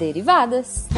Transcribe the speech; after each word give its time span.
Derivadas. 0.00 0.88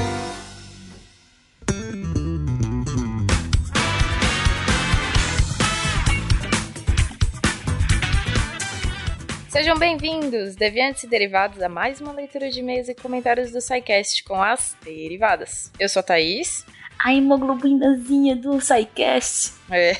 Sejam 9.48 9.76
bem-vindos, 9.76 10.54
deviantes 10.54 11.02
e 11.02 11.08
derivados, 11.08 11.60
a 11.60 11.68
mais 11.68 12.00
uma 12.00 12.12
leitura 12.12 12.48
de 12.48 12.60
e-mails 12.60 12.88
e 12.88 12.94
comentários 12.94 13.50
do 13.50 13.60
SciCast 13.60 14.22
com 14.22 14.40
as 14.40 14.76
derivadas. 14.84 15.72
Eu 15.80 15.88
sou 15.88 15.98
a 15.98 16.04
Thaís. 16.04 16.64
A 17.04 17.12
hemoglobinazinha 17.12 18.36
do 18.36 18.60
SciCast. 18.60 19.54
É. 19.70 19.96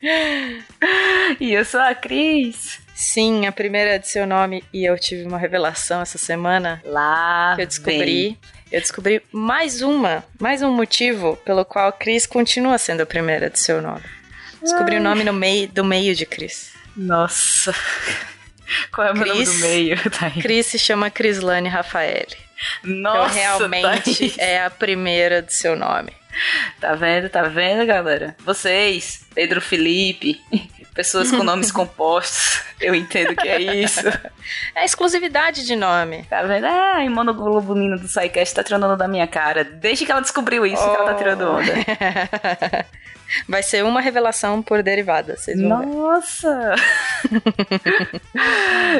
e 1.40 1.52
eu 1.52 1.64
sou 1.64 1.80
a 1.80 1.94
Cris. 1.94 2.80
Sim, 2.94 3.46
a 3.46 3.52
primeira 3.52 3.98
de 3.98 4.06
seu 4.06 4.26
nome 4.26 4.62
e 4.72 4.84
eu 4.84 4.98
tive 4.98 5.26
uma 5.26 5.38
revelação 5.38 6.02
essa 6.02 6.18
semana. 6.18 6.82
Lá 6.84 7.54
que 7.56 7.62
eu 7.62 7.66
descobri. 7.66 7.98
Vem. 8.04 8.38
Eu 8.70 8.80
descobri 8.80 9.22
mais 9.32 9.82
uma, 9.82 10.24
mais 10.38 10.62
um 10.62 10.70
motivo 10.70 11.36
pelo 11.44 11.64
qual 11.64 11.88
a 11.88 11.92
Cris 11.92 12.26
continua 12.26 12.78
sendo 12.78 13.00
a 13.00 13.06
primeira 13.06 13.50
de 13.50 13.58
seu 13.58 13.82
nome. 13.82 14.04
Descobri 14.62 14.96
Ai. 14.96 15.00
o 15.00 15.02
nome 15.02 15.24
no 15.24 15.32
meio, 15.32 15.66
do 15.68 15.84
meio 15.84 16.14
de 16.14 16.26
Cris. 16.26 16.72
Nossa. 16.96 17.74
Qual 18.92 19.06
é 19.08 19.10
o 19.10 19.14
Chris, 19.14 19.48
nome 19.48 19.58
do 19.58 19.58
meio? 19.58 19.96
Tá 20.10 20.30
Cris 20.30 20.66
se 20.66 20.78
chama 20.78 21.10
Crislane 21.10 21.68
Rafaeli. 21.68 22.36
Nossa, 22.84 23.38
então, 23.38 23.58
realmente 23.58 24.30
tá 24.30 24.42
é 24.42 24.64
a 24.64 24.70
primeira 24.70 25.42
do 25.42 25.50
seu 25.50 25.76
nome. 25.76 26.12
Tá 26.80 26.94
vendo, 26.94 27.28
tá 27.28 27.42
vendo, 27.42 27.84
galera? 27.86 28.36
Vocês, 28.44 29.26
Pedro 29.34 29.60
Felipe, 29.60 30.40
pessoas 30.94 31.30
com 31.30 31.42
nomes 31.42 31.70
compostos, 31.72 32.62
eu 32.80 32.94
entendo 32.94 33.34
que 33.36 33.48
é 33.48 33.60
isso. 33.60 34.00
É 34.74 34.84
exclusividade 34.84 35.64
de 35.64 35.76
nome. 35.76 36.24
Tá 36.24 36.42
vendo? 36.42 36.66
É, 36.66 36.92
a 36.96 37.04
imunoglobulina 37.04 37.96
do 37.96 38.08
SciCast 38.08 38.52
tá 38.52 38.64
tirando 38.64 38.84
onda 38.84 38.96
da 38.96 39.06
minha 39.06 39.26
cara. 39.26 39.62
Desde 39.62 40.04
que 40.04 40.10
ela 40.10 40.20
descobriu 40.20 40.66
isso, 40.66 40.82
oh. 40.82 40.90
que 40.90 40.96
ela 40.96 41.12
tá 41.12 41.14
tirando 41.14 41.42
onda. 41.42 41.72
Vai 43.48 43.62
ser 43.62 43.84
uma 43.84 44.00
revelação 44.00 44.60
por 44.60 44.82
derivada, 44.82 45.36
vocês 45.36 45.60
vão 45.60 45.86
Nossa! 45.86 46.74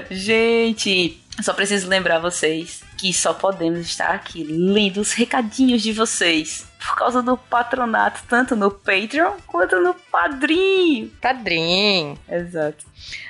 Gente, 0.09 1.21
só 1.43 1.53
preciso 1.53 1.89
lembrar 1.89 2.19
vocês 2.19 2.83
que 2.97 3.13
só 3.13 3.33
podemos 3.33 3.81
estar 3.81 4.11
aqui 4.11 4.45
lendo 4.45 5.01
os 5.01 5.13
recadinhos 5.13 5.83
de 5.83 5.93
vocês 5.93 6.69
por 6.79 6.97
causa 6.97 7.23
do 7.23 7.37
patronato, 7.37 8.23
tanto 8.29 8.57
no 8.57 8.71
Patreon 8.71 9.37
quanto 9.47 9.81
no 9.81 9.95
Padrim. 9.95 11.13
Padrim. 11.21 12.19
Exato. 12.29 12.87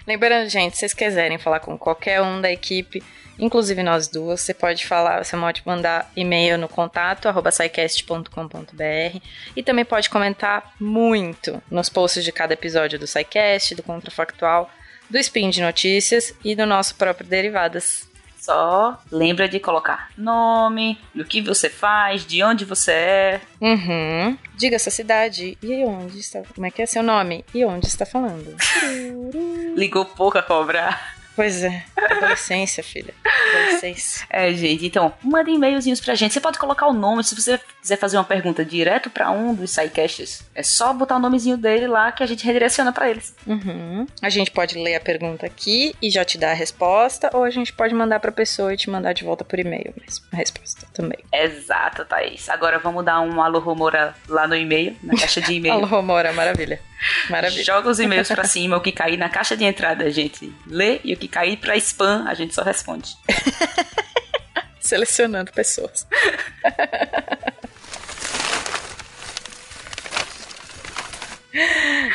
Lembrando, 0.06 0.48
gente, 0.48 0.74
se 0.74 0.80
vocês 0.80 0.94
quiserem 0.94 1.38
falar 1.38 1.60
com 1.60 1.76
qualquer 1.76 2.22
um 2.22 2.40
da 2.40 2.50
equipe, 2.50 3.02
inclusive 3.38 3.82
nós 3.82 4.06
duas, 4.06 4.40
você 4.40 4.54
pode 4.54 4.86
falar, 4.86 5.24
você 5.24 5.36
pode 5.36 5.62
mandar 5.66 6.10
e-mail 6.14 6.58
no 6.58 6.68
contato 6.68 7.28
arroba 7.28 7.50
e 9.56 9.62
também 9.62 9.84
pode 9.84 10.08
comentar 10.08 10.74
muito 10.78 11.60
nos 11.70 11.88
posts 11.88 12.24
de 12.24 12.32
cada 12.32 12.54
episódio 12.54 12.98
do 12.98 13.06
SciCast, 13.06 13.74
do 13.74 13.82
Contrafactual, 13.82 14.70
do 15.10 15.18
Spin 15.18 15.50
de 15.50 15.60
Notícias 15.60 16.32
e 16.44 16.54
do 16.54 16.64
nosso 16.64 16.94
próprio 16.94 17.26
Derivadas. 17.26 18.08
Só 18.40 18.98
lembra 19.12 19.46
de 19.46 19.60
colocar 19.60 20.10
nome, 20.16 20.98
do 21.14 21.26
que 21.26 21.42
você 21.42 21.68
faz, 21.68 22.26
de 22.26 22.42
onde 22.42 22.64
você 22.64 22.92
é. 22.92 23.40
Uhum. 23.60 24.38
Diga 24.56 24.78
sua 24.78 24.90
cidade 24.90 25.58
e 25.62 25.84
onde 25.84 26.18
está. 26.18 26.42
Como 26.54 26.66
é 26.66 26.70
que 26.70 26.80
é 26.80 26.86
seu 26.86 27.02
nome? 27.02 27.44
E 27.52 27.62
onde 27.66 27.86
está 27.86 28.06
falando? 28.06 28.56
Ligou 29.76 30.06
pouco 30.06 30.38
a 30.38 30.42
cobrar. 30.42 31.16
Pois 31.36 31.62
é, 31.62 31.84
adolescência, 31.96 32.82
filha. 32.82 33.14
Adolescência. 33.62 34.26
É, 34.30 34.52
gente, 34.52 34.86
então, 34.86 35.12
manda 35.22 35.50
e-mailzinhos 35.50 36.00
pra 36.00 36.14
gente. 36.14 36.32
Você 36.32 36.40
pode 36.40 36.58
colocar 36.58 36.86
o 36.86 36.92
nome, 36.92 37.22
se 37.24 37.34
você 37.34 37.58
quiser 37.80 37.96
fazer 37.96 38.16
uma 38.16 38.24
pergunta 38.24 38.64
direto 38.64 39.10
para 39.10 39.30
um 39.30 39.54
dos 39.54 39.70
sidecasts, 39.70 40.42
é 40.54 40.62
só 40.62 40.92
botar 40.92 41.16
o 41.16 41.18
nomezinho 41.18 41.56
dele 41.56 41.86
lá 41.86 42.12
que 42.12 42.22
a 42.22 42.26
gente 42.26 42.44
redireciona 42.44 42.92
para 42.92 43.08
eles. 43.10 43.34
Uhum. 43.46 44.06
A 44.22 44.28
gente 44.28 44.50
pode 44.50 44.78
ler 44.78 44.96
a 44.96 45.00
pergunta 45.00 45.46
aqui 45.46 45.94
e 46.00 46.10
já 46.10 46.24
te 46.24 46.38
dar 46.38 46.50
a 46.50 46.54
resposta, 46.54 47.30
ou 47.32 47.44
a 47.44 47.50
gente 47.50 47.72
pode 47.72 47.94
mandar 47.94 48.20
pra 48.20 48.32
pessoa 48.32 48.72
e 48.72 48.76
te 48.76 48.90
mandar 48.90 49.12
de 49.12 49.24
volta 49.24 49.44
por 49.44 49.58
e-mail 49.58 49.92
mesmo, 50.00 50.24
a 50.32 50.36
resposta 50.36 50.86
também. 50.92 51.18
Exato, 51.32 52.04
Thaís. 52.04 52.48
Agora 52.48 52.78
vamos 52.78 53.04
dar 53.04 53.20
um 53.20 53.42
alô 53.42 53.58
rumora 53.58 54.14
lá 54.28 54.46
no 54.46 54.56
e-mail, 54.56 54.96
na 55.02 55.16
caixa 55.16 55.40
de 55.40 55.54
e-mail. 55.54 55.74
alô 55.74 55.86
rumora, 55.86 56.32
maravilha. 56.32 56.80
Maravilha. 57.28 57.64
Joga 57.64 57.88
os 57.88 57.98
e-mails 57.98 58.28
pra 58.28 58.44
cima, 58.44 58.76
o 58.76 58.80
que 58.80 58.92
cair 58.92 59.16
na 59.16 59.28
caixa 59.28 59.56
de 59.56 59.64
entrada 59.64 60.04
a 60.04 60.10
gente 60.10 60.52
lê 60.66 61.00
e 61.02 61.14
o 61.14 61.16
que 61.16 61.28
cair 61.28 61.56
pra 61.56 61.76
spam 61.76 62.24
a 62.26 62.34
gente 62.34 62.54
só 62.54 62.62
responde. 62.62 63.16
Selecionando 64.80 65.52
pessoas. 65.52 66.06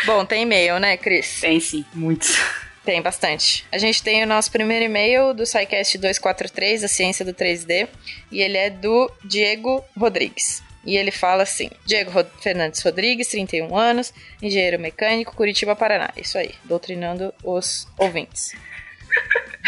Bom, 0.06 0.25
tem 0.25 0.44
e-mail, 0.44 0.79
né, 0.79 0.95
Cris? 0.97 1.41
Tem 1.41 1.59
sim, 1.59 1.84
muitos. 1.94 2.38
Tem 2.84 3.01
bastante. 3.01 3.66
A 3.72 3.78
gente 3.78 4.03
tem 4.03 4.24
o 4.24 4.28
nosso 4.28 4.51
primeiro 4.51 4.85
e-mail 4.85 5.34
do 5.34 5.45
SciCast 5.45 5.97
243, 5.97 6.84
a 6.84 6.88
ciência 6.88 7.25
do 7.25 7.34
3D, 7.34 7.88
e 8.31 8.41
ele 8.41 8.57
é 8.57 8.69
do 8.69 9.12
Diego 9.24 9.84
Rodrigues. 9.97 10.64
E 10.85 10.96
ele 10.97 11.12
fala 11.12 11.44
assim: 11.44 11.69
Diego 11.85 12.12
Fernandes 12.40 12.81
Rodrigues, 12.81 13.28
31 13.28 13.75
anos, 13.75 14.13
engenheiro 14.41 14.79
mecânico, 14.79 15.35
Curitiba, 15.35 15.75
Paraná. 15.75 16.12
Isso 16.16 16.38
aí, 16.38 16.53
doutrinando 16.63 17.34
os 17.44 17.88
ouvintes. 17.97 18.53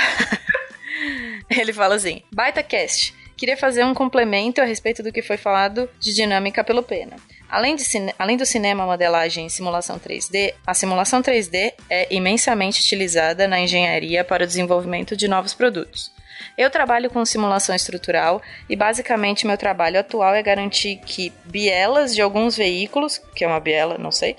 ele 1.50 1.74
fala 1.74 1.96
assim: 1.96 2.22
Baita 2.32 2.62
cast. 2.62 3.16
Queria 3.36 3.56
fazer 3.56 3.86
um 3.86 3.94
complemento 3.94 4.60
a 4.60 4.66
respeito 4.66 5.04
do 5.04 5.12
que 5.12 5.22
foi 5.22 5.38
falado 5.38 5.88
de 6.00 6.12
dinâmica 6.12 6.64
pelo 6.64 6.82
Pena. 6.82 7.16
Além, 7.48 7.76
de 7.76 7.84
além 8.18 8.36
do 8.36 8.48
cinema, 8.48 8.86
modelagem 8.86 9.46
e 9.46 9.50
simulação 9.50 10.00
3D, 10.00 10.56
a 10.66 10.74
simulação 10.74 11.22
3D 11.22 11.72
é 11.88 12.08
imensamente 12.14 12.82
utilizada 12.82 13.48
na 13.48 13.60
engenharia 13.60 14.24
para 14.24 14.44
o 14.44 14.48
desenvolvimento 14.48 15.16
de 15.16 15.28
novos 15.28 15.54
produtos. 15.54 16.12
Eu 16.58 16.70
trabalho 16.70 17.10
com 17.10 17.26
simulação 17.26 17.76
estrutural 17.76 18.42
e 18.70 18.76
basicamente 18.76 19.46
meu 19.46 19.58
trabalho 19.58 20.00
atual 20.00 20.34
é 20.34 20.42
garantir 20.42 20.98
que 20.98 21.32
bielas 21.46 22.14
de 22.16 22.22
alguns 22.22 22.56
veículos, 22.58 23.18
que 23.36 23.44
é 23.44 23.48
uma 23.48 23.60
biela, 23.60 23.98
não 23.98 24.12
sei, 24.12 24.36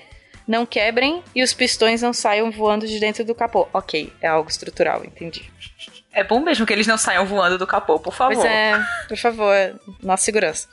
não 0.47 0.65
quebrem 0.65 1.23
e 1.35 1.43
os 1.43 1.53
pistões 1.53 2.01
não 2.01 2.11
saiam 2.11 2.49
voando 2.49 2.87
de 2.87 2.99
dentro 2.99 3.23
do 3.23 3.35
capô. 3.35 3.67
Ok, 3.73 4.11
é 4.21 4.27
algo 4.27 4.49
estrutural, 4.49 5.05
entendi. 5.05 5.49
É 6.11 6.23
bom 6.23 6.39
mesmo 6.39 6.65
que 6.65 6.73
eles 6.73 6.87
não 6.87 6.97
saiam 6.97 7.25
voando 7.25 7.57
do 7.57 7.67
capô, 7.67 7.99
por 7.99 8.13
favor. 8.13 8.33
Pois 8.33 8.45
é, 8.45 8.73
por 9.07 9.17
favor, 9.17 9.79
nossa 10.01 10.23
segurança. 10.23 10.67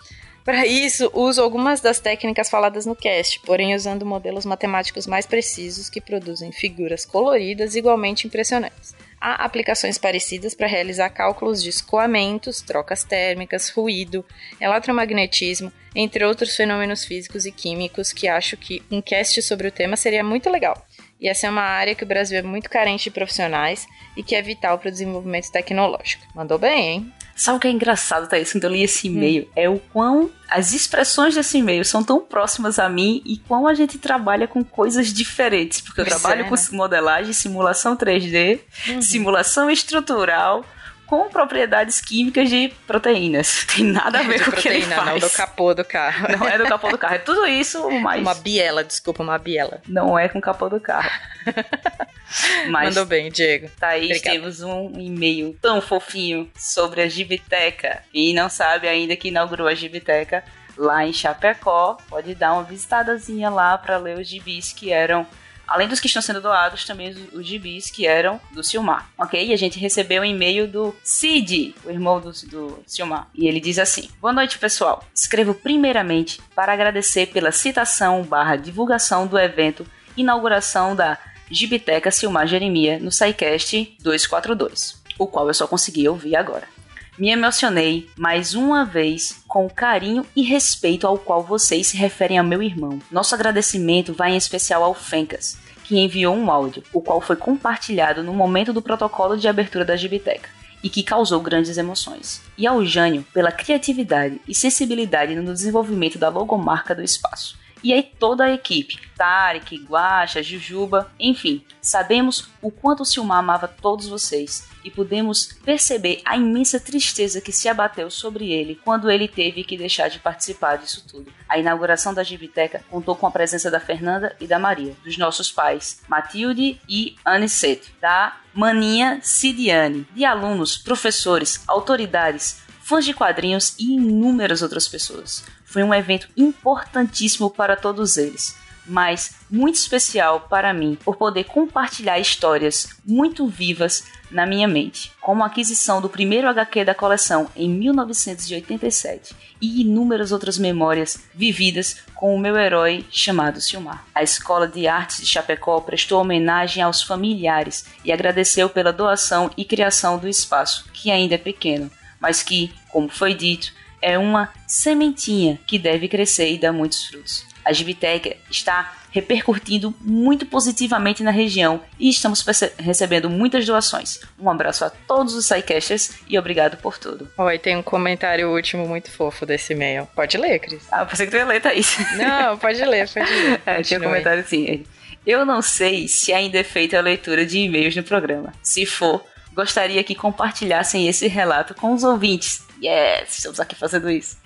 Para 0.46 0.64
isso, 0.64 1.10
uso 1.12 1.42
algumas 1.42 1.80
das 1.80 1.98
técnicas 1.98 2.48
faladas 2.48 2.86
no 2.86 2.94
cast, 2.94 3.40
porém 3.40 3.74
usando 3.74 4.06
modelos 4.06 4.46
matemáticos 4.46 5.04
mais 5.04 5.26
precisos 5.26 5.90
que 5.90 6.00
produzem 6.00 6.52
figuras 6.52 7.04
coloridas 7.04 7.74
igualmente 7.74 8.28
impressionantes. 8.28 8.94
Aplicações 9.34 9.98
parecidas 9.98 10.54
para 10.54 10.68
realizar 10.68 11.10
cálculos 11.10 11.60
de 11.60 11.68
escoamentos, 11.68 12.62
trocas 12.62 13.02
térmicas, 13.02 13.68
ruído, 13.70 14.24
eletromagnetismo, 14.60 15.72
entre 15.96 16.24
outros 16.24 16.54
fenômenos 16.54 17.04
físicos 17.04 17.44
e 17.44 17.50
químicos 17.50 18.12
que 18.12 18.28
acho 18.28 18.56
que 18.56 18.82
um 18.88 19.02
cast 19.02 19.42
sobre 19.42 19.66
o 19.66 19.72
tema 19.72 19.96
seria 19.96 20.22
muito 20.22 20.48
legal. 20.48 20.80
E 21.20 21.28
essa 21.28 21.48
é 21.48 21.50
uma 21.50 21.62
área 21.62 21.94
que 21.94 22.04
o 22.04 22.06
Brasil 22.06 22.38
é 22.38 22.42
muito 22.42 22.70
carente 22.70 23.04
de 23.04 23.10
profissionais 23.10 23.86
e 24.16 24.22
que 24.22 24.36
é 24.36 24.42
vital 24.42 24.78
para 24.78 24.90
o 24.90 24.92
desenvolvimento 24.92 25.50
tecnológico. 25.50 26.24
Mandou 26.32 26.58
bem, 26.58 26.88
hein? 26.88 27.12
Sabe 27.36 27.58
o 27.58 27.60
que 27.60 27.68
é 27.68 27.70
engraçado, 27.70 28.28
Thaís, 28.28 28.50
quando 28.50 28.64
eu 28.64 28.70
li 28.70 28.82
esse 28.82 29.08
e-mail? 29.08 29.44
Hum. 29.44 29.52
É 29.54 29.68
o 29.68 29.78
quão 29.92 30.30
as 30.48 30.72
expressões 30.72 31.34
desse 31.34 31.58
e-mail 31.58 31.84
são 31.84 32.02
tão 32.02 32.20
próximas 32.20 32.78
a 32.78 32.88
mim 32.88 33.20
e 33.26 33.36
quão 33.36 33.66
a 33.66 33.74
gente 33.74 33.98
trabalha 33.98 34.48
com 34.48 34.64
coisas 34.64 35.12
diferentes. 35.12 35.82
Porque 35.82 36.00
eu 36.00 36.06
trabalho 36.06 36.42
é, 36.42 36.48
com 36.48 36.54
né? 36.54 36.62
modelagem, 36.72 37.34
simulação 37.34 37.94
3D, 37.94 38.60
uhum. 38.88 39.02
simulação 39.02 39.70
estrutural, 39.70 40.64
com 41.06 41.28
propriedades 41.28 42.00
químicas 42.00 42.50
de 42.50 42.72
proteínas. 42.86 43.64
Tem 43.74 43.84
nada 43.84 44.20
a 44.20 44.22
ver 44.22 44.44
com 44.44 44.50
o 44.50 44.54
que 44.54 44.68
ele 44.68 44.82
faz. 44.82 45.06
Não 45.06 45.18
do 45.18 45.30
capô 45.30 45.74
do 45.74 45.84
carro. 45.84 46.28
Não 46.36 46.46
é 46.46 46.58
do 46.58 46.64
capô 46.68 46.88
do 46.90 46.98
carro. 46.98 47.14
É 47.14 47.18
tudo 47.18 47.46
isso, 47.46 47.88
mas... 47.90 48.20
Uma 48.20 48.34
biela, 48.34 48.82
desculpa, 48.82 49.22
uma 49.22 49.38
biela. 49.38 49.80
Não 49.86 50.18
é 50.18 50.28
com 50.28 50.38
o 50.38 50.42
capô 50.42 50.68
do 50.68 50.80
carro. 50.80 51.10
mas, 52.68 52.88
Mandou 52.88 53.06
bem, 53.06 53.30
Diego. 53.30 53.70
Thaís, 53.78 54.04
Obrigada. 54.04 54.30
temos 54.30 54.60
um 54.62 54.92
e-mail 54.98 55.56
tão 55.62 55.80
fofinho 55.80 56.50
sobre 56.56 57.02
a 57.02 57.08
Gibiteca. 57.08 58.02
E 58.12 58.34
não 58.34 58.48
sabe 58.48 58.88
ainda 58.88 59.16
que 59.16 59.28
inaugurou 59.28 59.68
a 59.68 59.74
Gibiteca 59.74 60.44
lá 60.76 61.06
em 61.06 61.12
Chapecó. 61.12 61.96
Pode 62.08 62.34
dar 62.34 62.52
uma 62.52 62.64
visitadazinha 62.64 63.48
lá 63.48 63.78
para 63.78 63.96
ler 63.96 64.18
os 64.18 64.28
gibis 64.28 64.72
que 64.72 64.92
eram 64.92 65.26
Além 65.66 65.88
dos 65.88 66.00
que 66.00 66.06
estão 66.06 66.22
sendo 66.22 66.40
doados, 66.40 66.84
também 66.84 67.10
os, 67.10 67.34
os 67.34 67.46
gibis 67.46 67.90
que 67.90 68.06
eram 68.06 68.40
do 68.52 68.62
Silmar, 68.62 69.10
ok? 69.18 69.46
E 69.46 69.52
a 69.52 69.56
gente 69.56 69.78
recebeu 69.78 70.22
um 70.22 70.24
e-mail 70.24 70.66
do 70.66 70.94
Cid, 71.02 71.74
o 71.84 71.90
irmão 71.90 72.20
do, 72.20 72.30
do 72.30 72.78
Silmar. 72.86 73.28
E 73.34 73.48
ele 73.48 73.60
diz 73.60 73.78
assim: 73.78 74.08
Boa 74.20 74.32
noite, 74.32 74.58
pessoal. 74.58 75.04
Escrevo 75.14 75.54
primeiramente 75.54 76.40
para 76.54 76.72
agradecer 76.72 77.26
pela 77.26 77.52
citação 77.52 78.22
barra 78.22 78.56
divulgação 78.56 79.26
do 79.26 79.38
evento 79.38 79.86
inauguração 80.16 80.96
da 80.96 81.18
Gibiteca 81.50 82.10
Silmar 82.10 82.46
Jeremia 82.46 82.98
no 82.98 83.12
SciCast 83.12 83.96
242, 84.00 85.02
o 85.18 85.26
qual 85.26 85.46
eu 85.46 85.54
só 85.54 85.66
consegui 85.66 86.08
ouvir 86.08 86.34
agora. 86.34 86.75
Me 87.18 87.30
emocionei 87.30 88.10
mais 88.14 88.54
uma 88.54 88.84
vez 88.84 89.42
com 89.48 89.64
o 89.64 89.72
carinho 89.72 90.26
e 90.36 90.42
respeito 90.42 91.06
ao 91.06 91.16
qual 91.16 91.42
vocês 91.42 91.86
se 91.86 91.96
referem 91.96 92.36
ao 92.36 92.44
meu 92.44 92.62
irmão. 92.62 93.00
Nosso 93.10 93.34
agradecimento 93.34 94.12
vai 94.12 94.32
em 94.32 94.36
especial 94.36 94.84
ao 94.84 94.92
Fencas, 94.92 95.56
que 95.84 95.98
enviou 95.98 96.36
um 96.36 96.50
áudio, 96.50 96.82
o 96.92 97.00
qual 97.00 97.22
foi 97.22 97.36
compartilhado 97.36 98.22
no 98.22 98.34
momento 98.34 98.70
do 98.70 98.82
protocolo 98.82 99.34
de 99.34 99.48
abertura 99.48 99.82
da 99.82 99.96
Gibiteca 99.96 100.50
e 100.82 100.90
que 100.90 101.02
causou 101.02 101.40
grandes 101.40 101.78
emoções. 101.78 102.42
E 102.58 102.66
ao 102.66 102.84
Jânio 102.84 103.24
pela 103.32 103.50
criatividade 103.50 104.38
e 104.46 104.54
sensibilidade 104.54 105.34
no 105.34 105.54
desenvolvimento 105.54 106.18
da 106.18 106.28
logomarca 106.28 106.94
do 106.94 107.02
espaço. 107.02 107.56
E 107.82 107.94
aí 107.94 108.02
toda 108.02 108.44
a 108.44 108.52
equipe, 108.52 109.00
Tarek, 109.16 109.78
Guacha, 109.88 110.42
Jujuba, 110.42 111.10
enfim, 111.18 111.64
sabemos 111.80 112.50
o 112.60 112.70
quanto 112.70 113.04
o 113.04 113.06
Silmar 113.06 113.38
amava 113.38 113.66
todos 113.66 114.06
vocês 114.06 114.68
e 114.86 114.90
pudemos 114.90 115.46
perceber 115.64 116.22
a 116.24 116.36
imensa 116.36 116.78
tristeza 116.78 117.40
que 117.40 117.50
se 117.50 117.68
abateu 117.68 118.08
sobre 118.08 118.52
ele 118.52 118.80
quando 118.84 119.10
ele 119.10 119.26
teve 119.26 119.64
que 119.64 119.76
deixar 119.76 120.08
de 120.08 120.20
participar 120.20 120.76
disso 120.76 121.04
tudo. 121.10 121.32
A 121.48 121.58
inauguração 121.58 122.14
da 122.14 122.22
Gibiteca 122.22 122.84
contou 122.88 123.16
com 123.16 123.26
a 123.26 123.30
presença 123.30 123.68
da 123.68 123.80
Fernanda 123.80 124.36
e 124.40 124.46
da 124.46 124.60
Maria, 124.60 124.94
dos 125.02 125.18
nossos 125.18 125.50
pais, 125.50 126.00
Matilde 126.06 126.80
e 126.88 127.16
Anicete, 127.24 127.92
da 128.00 128.36
Maninha 128.54 129.18
Cidiane, 129.22 130.06
de 130.14 130.24
alunos, 130.24 130.78
professores, 130.78 131.64
autoridades, 131.66 132.58
fãs 132.80 133.04
de 133.04 133.12
quadrinhos 133.12 133.74
e 133.80 133.94
inúmeras 133.94 134.62
outras 134.62 134.86
pessoas. 134.86 135.44
Foi 135.64 135.82
um 135.82 135.92
evento 135.92 136.28
importantíssimo 136.36 137.50
para 137.50 137.74
todos 137.74 138.16
eles, 138.16 138.56
mas 138.86 139.34
muito 139.50 139.76
especial 139.76 140.46
para 140.48 140.72
mim 140.72 140.96
por 141.04 141.16
poder 141.16 141.44
compartilhar 141.44 142.18
histórias 142.18 142.88
muito 143.04 143.46
vivas 143.46 144.04
na 144.30 144.46
minha 144.46 144.66
mente, 144.66 145.12
como 145.20 145.42
a 145.42 145.46
aquisição 145.46 146.00
do 146.00 146.08
primeiro 146.08 146.48
HQ 146.48 146.84
da 146.84 146.94
coleção 146.94 147.48
em 147.54 147.68
1987 147.68 149.34
e 149.60 149.82
inúmeras 149.82 150.32
outras 150.32 150.58
memórias 150.58 151.18
vividas 151.34 151.98
com 152.14 152.34
o 152.34 152.38
meu 152.38 152.56
herói 152.56 153.04
chamado 153.10 153.60
Silmar. 153.60 154.04
A 154.14 154.22
Escola 154.22 154.66
de 154.66 154.86
Artes 154.88 155.18
de 155.18 155.26
Chapecó 155.26 155.80
prestou 155.80 156.20
homenagem 156.20 156.82
aos 156.82 157.02
familiares 157.02 157.86
e 158.04 158.12
agradeceu 158.12 158.68
pela 158.68 158.92
doação 158.92 159.50
e 159.56 159.64
criação 159.64 160.18
do 160.18 160.28
espaço, 160.28 160.88
que 160.92 161.10
ainda 161.10 161.34
é 161.34 161.38
pequeno, 161.38 161.90
mas 162.20 162.42
que, 162.42 162.72
como 162.90 163.08
foi 163.08 163.34
dito, 163.34 163.72
é 164.02 164.18
uma 164.18 164.52
sementinha 164.66 165.58
que 165.66 165.78
deve 165.78 166.08
crescer 166.08 166.52
e 166.52 166.58
dar 166.58 166.72
muitos 166.72 167.06
frutos. 167.06 167.55
A 167.66 167.72
Gibiteca 167.72 168.36
está 168.48 168.94
repercutindo 169.10 169.92
muito 170.00 170.46
positivamente 170.46 171.24
na 171.24 171.32
região 171.32 171.82
e 171.98 172.08
estamos 172.08 172.44
recebendo 172.78 173.28
muitas 173.28 173.66
doações. 173.66 174.20
Um 174.38 174.48
abraço 174.48 174.84
a 174.84 174.90
todos 174.90 175.34
os 175.34 175.46
SciCasters 175.46 176.12
e 176.28 176.38
obrigado 176.38 176.76
por 176.76 176.96
tudo. 176.96 177.28
Oi, 177.36 177.58
tem 177.58 177.76
um 177.76 177.82
comentário 177.82 178.52
último 178.52 178.86
muito 178.86 179.10
fofo 179.10 179.44
desse 179.44 179.72
e-mail. 179.72 180.06
Pode 180.14 180.38
ler, 180.38 180.60
Cris? 180.60 180.82
Ah, 180.92 181.04
pensei 181.04 181.26
que 181.26 181.32
tu 181.32 181.38
ia 181.38 181.44
ler, 181.44 181.60
Thaís. 181.60 181.96
Não, 182.16 182.56
pode 182.56 182.84
ler, 182.84 183.08
pode 183.12 183.32
ler. 183.32 183.60
É, 183.66 183.82
tinha 183.82 183.98
um 183.98 184.02
comentário 184.04 184.42
assim. 184.42 184.84
Eu 185.26 185.44
não 185.44 185.60
sei 185.60 186.06
se 186.06 186.32
ainda 186.32 186.58
é 186.58 186.62
feita 186.62 186.96
a 186.96 187.00
leitura 187.00 187.44
de 187.44 187.58
e-mails 187.58 187.96
no 187.96 188.04
programa. 188.04 188.52
Se 188.62 188.86
for, 188.86 189.26
gostaria 189.56 190.04
que 190.04 190.14
compartilhassem 190.14 191.08
esse 191.08 191.26
relato 191.26 191.74
com 191.74 191.94
os 191.94 192.04
ouvintes 192.04 192.66
Yes, 192.82 193.38
estamos 193.38 193.58
aqui 193.58 193.74
fazendo 193.74 194.10
isso. 194.10 194.36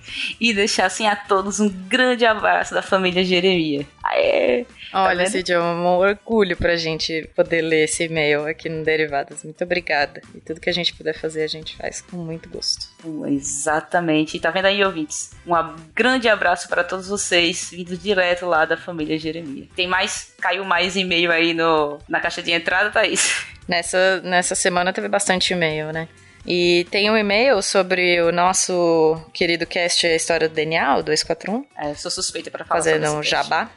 E 0.40 0.54
deixassem 0.54 1.08
a 1.08 1.16
todos 1.16 1.58
um 1.58 1.68
grande 1.68 2.24
abraço 2.24 2.72
da 2.72 2.82
família 2.82 3.24
Jeremias. 3.24 3.86
Aê! 4.02 4.66
Tá 4.90 5.04
Olha, 5.04 5.24
tá 5.24 5.30
Cid, 5.30 5.52
é 5.52 5.60
um 5.60 5.86
orgulho 5.86 6.56
pra 6.56 6.76
gente 6.76 7.28
poder 7.34 7.62
ler 7.62 7.84
esse 7.84 8.04
e-mail 8.04 8.46
aqui 8.46 8.68
no 8.68 8.84
Derivadas. 8.84 9.44
Muito 9.44 9.62
obrigada. 9.62 10.20
E 10.34 10.40
tudo 10.40 10.60
que 10.60 10.70
a 10.70 10.72
gente 10.72 10.94
puder 10.94 11.16
fazer, 11.18 11.42
a 11.42 11.48
gente 11.48 11.76
faz 11.76 12.00
com 12.00 12.16
muito 12.16 12.48
gosto. 12.48 12.86
Exatamente. 13.28 14.36
E 14.36 14.40
tá 14.40 14.50
vendo 14.50 14.66
aí, 14.66 14.82
ouvintes? 14.84 15.32
Um 15.46 15.52
grande 15.94 16.28
abraço 16.28 16.68
para 16.68 16.84
todos 16.84 17.08
vocês, 17.08 17.70
vindo 17.70 17.96
direto 17.96 18.46
lá 18.46 18.64
da 18.64 18.76
família 18.76 19.18
Jeremias. 19.18 19.68
Tem 19.74 19.86
mais? 19.86 20.34
Caiu 20.40 20.64
mais 20.64 20.96
e-mail 20.96 21.30
aí 21.32 21.52
no, 21.52 21.98
na 22.08 22.20
caixa 22.20 22.42
de 22.42 22.52
entrada, 22.52 22.90
Thaís? 22.90 23.46
Nessa, 23.70 24.20
nessa 24.22 24.56
semana 24.56 24.92
teve 24.92 25.06
bastante 25.06 25.52
e-mail, 25.52 25.92
né? 25.92 26.08
E 26.44 26.88
tem 26.90 27.08
um 27.08 27.16
e-mail 27.16 27.62
sobre 27.62 28.20
o 28.20 28.32
nosso 28.32 29.24
querido 29.32 29.64
cast 29.64 30.04
A 30.08 30.16
História 30.16 30.48
do 30.48 30.54
DNA, 30.56 30.96
o 30.96 31.04
241. 31.04 31.64
É, 31.78 31.94
sou 31.94 32.10
suspeita 32.10 32.50
para 32.50 32.64
falar 32.64 32.80
Fazendo 32.80 33.08
um 33.12 33.22
jabá 33.22 33.70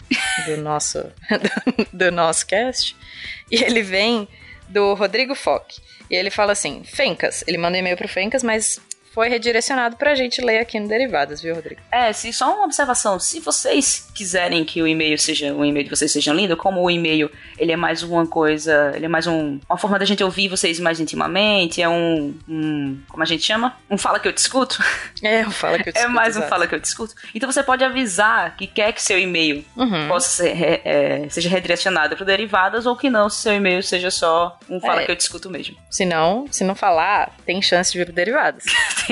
do 0.48 0.58
nosso, 0.58 1.04
do, 1.04 1.86
do 1.94 2.12
nosso 2.12 2.48
cast. 2.48 2.98
E 3.52 3.64
ele 3.64 3.84
vem 3.84 4.28
do 4.68 4.96
Rodrigo 4.96 5.36
Fock. 5.36 5.80
E 6.10 6.16
ele 6.16 6.32
fala 6.32 6.54
assim: 6.54 6.84
Fencas. 6.84 7.44
Ele 7.46 7.60
manda 7.60 7.78
e-mail 7.78 7.96
pro 7.96 8.08
Fencas, 8.08 8.42
mas 8.42 8.82
foi 9.14 9.30
redirecionado 9.30 9.96
pra 9.96 10.16
gente 10.16 10.42
ler 10.42 10.58
aqui 10.58 10.80
no 10.80 10.88
Derivadas, 10.88 11.40
viu, 11.40 11.54
Rodrigo? 11.54 11.80
É, 11.92 12.12
se, 12.12 12.34
só 12.34 12.52
uma 12.56 12.66
observação. 12.66 13.20
Se 13.20 13.40
vocês 13.40 14.10
quiserem 14.14 14.66
que 14.66 14.82
o 14.82 14.88
e-mail 14.88 15.18
seja 15.20 15.54
o 15.54 15.64
e-mail 15.64 15.84
de 15.84 15.90
vocês 15.92 16.12
seja 16.12 16.34
lindo, 16.34 16.58
como 16.58 16.82
o 16.82 16.90
e-mail 16.90 17.30
ele 17.58 17.72
é 17.72 17.76
mais 17.76 18.02
uma 18.02 18.26
coisa, 18.26 18.92
ele 18.96 19.06
é 19.06 19.08
mais 19.08 19.28
um, 19.28 19.60
uma 19.70 19.78
forma 19.78 20.00
da 20.00 20.06
gente 20.06 20.24
ouvir 20.24 20.48
vocês 20.48 20.80
mais 20.80 21.00
intimamente, 21.00 21.80
é 21.80 21.88
um, 21.88 22.36
um 22.50 23.00
como 23.08 23.22
a 23.22 23.26
gente 23.26 23.44
chama? 23.44 23.78
Um 23.88 23.98
fala 23.98 24.20
que 24.20 24.28
eu 24.28 24.34
discuto. 24.34 24.84
É, 25.24 25.48
um 25.48 25.52
fala 25.52 25.78
que 25.80 25.88
eu 25.88 25.94
discuto. 25.94 26.12
é 26.12 26.14
mais 26.14 26.36
um 26.36 26.42
fala 26.42 26.68
que 26.68 26.76
eu 26.76 26.80
discuto. 26.80 27.16
Então 27.34 27.50
você 27.50 27.64
pode 27.64 27.82
avisar 27.82 28.58
que 28.58 28.68
quer 28.68 28.92
que 28.92 29.02
seu 29.02 29.18
e-mail 29.18 29.64
uhum. 29.78 30.08
possa 30.10 30.28
ser, 30.28 30.82
é, 30.84 31.28
seja 31.30 31.48
redirecionado 31.48 32.18
para 32.18 32.26
derivadas 32.26 32.86
ou 32.86 32.96
que 32.98 33.10
não, 33.10 33.30
se 33.30 33.42
seu 33.42 33.54
e-mail 33.54 33.82
seja 33.82 34.12
só 34.12 34.60
um 34.70 34.82
fala 34.82 35.02
é. 35.02 35.06
que 35.06 35.12
eu 35.12 35.16
discuto 35.16 35.50
mesmo. 35.50 35.78
Se 35.90 36.04
não, 36.04 36.46
se 36.52 36.64
não 36.66 36.76
falar, 36.76 37.32
tem 37.46 37.62
chance 37.62 37.94
de 37.94 38.00
vir 38.00 38.06
pro 38.06 38.14
derivadas. 38.14 38.66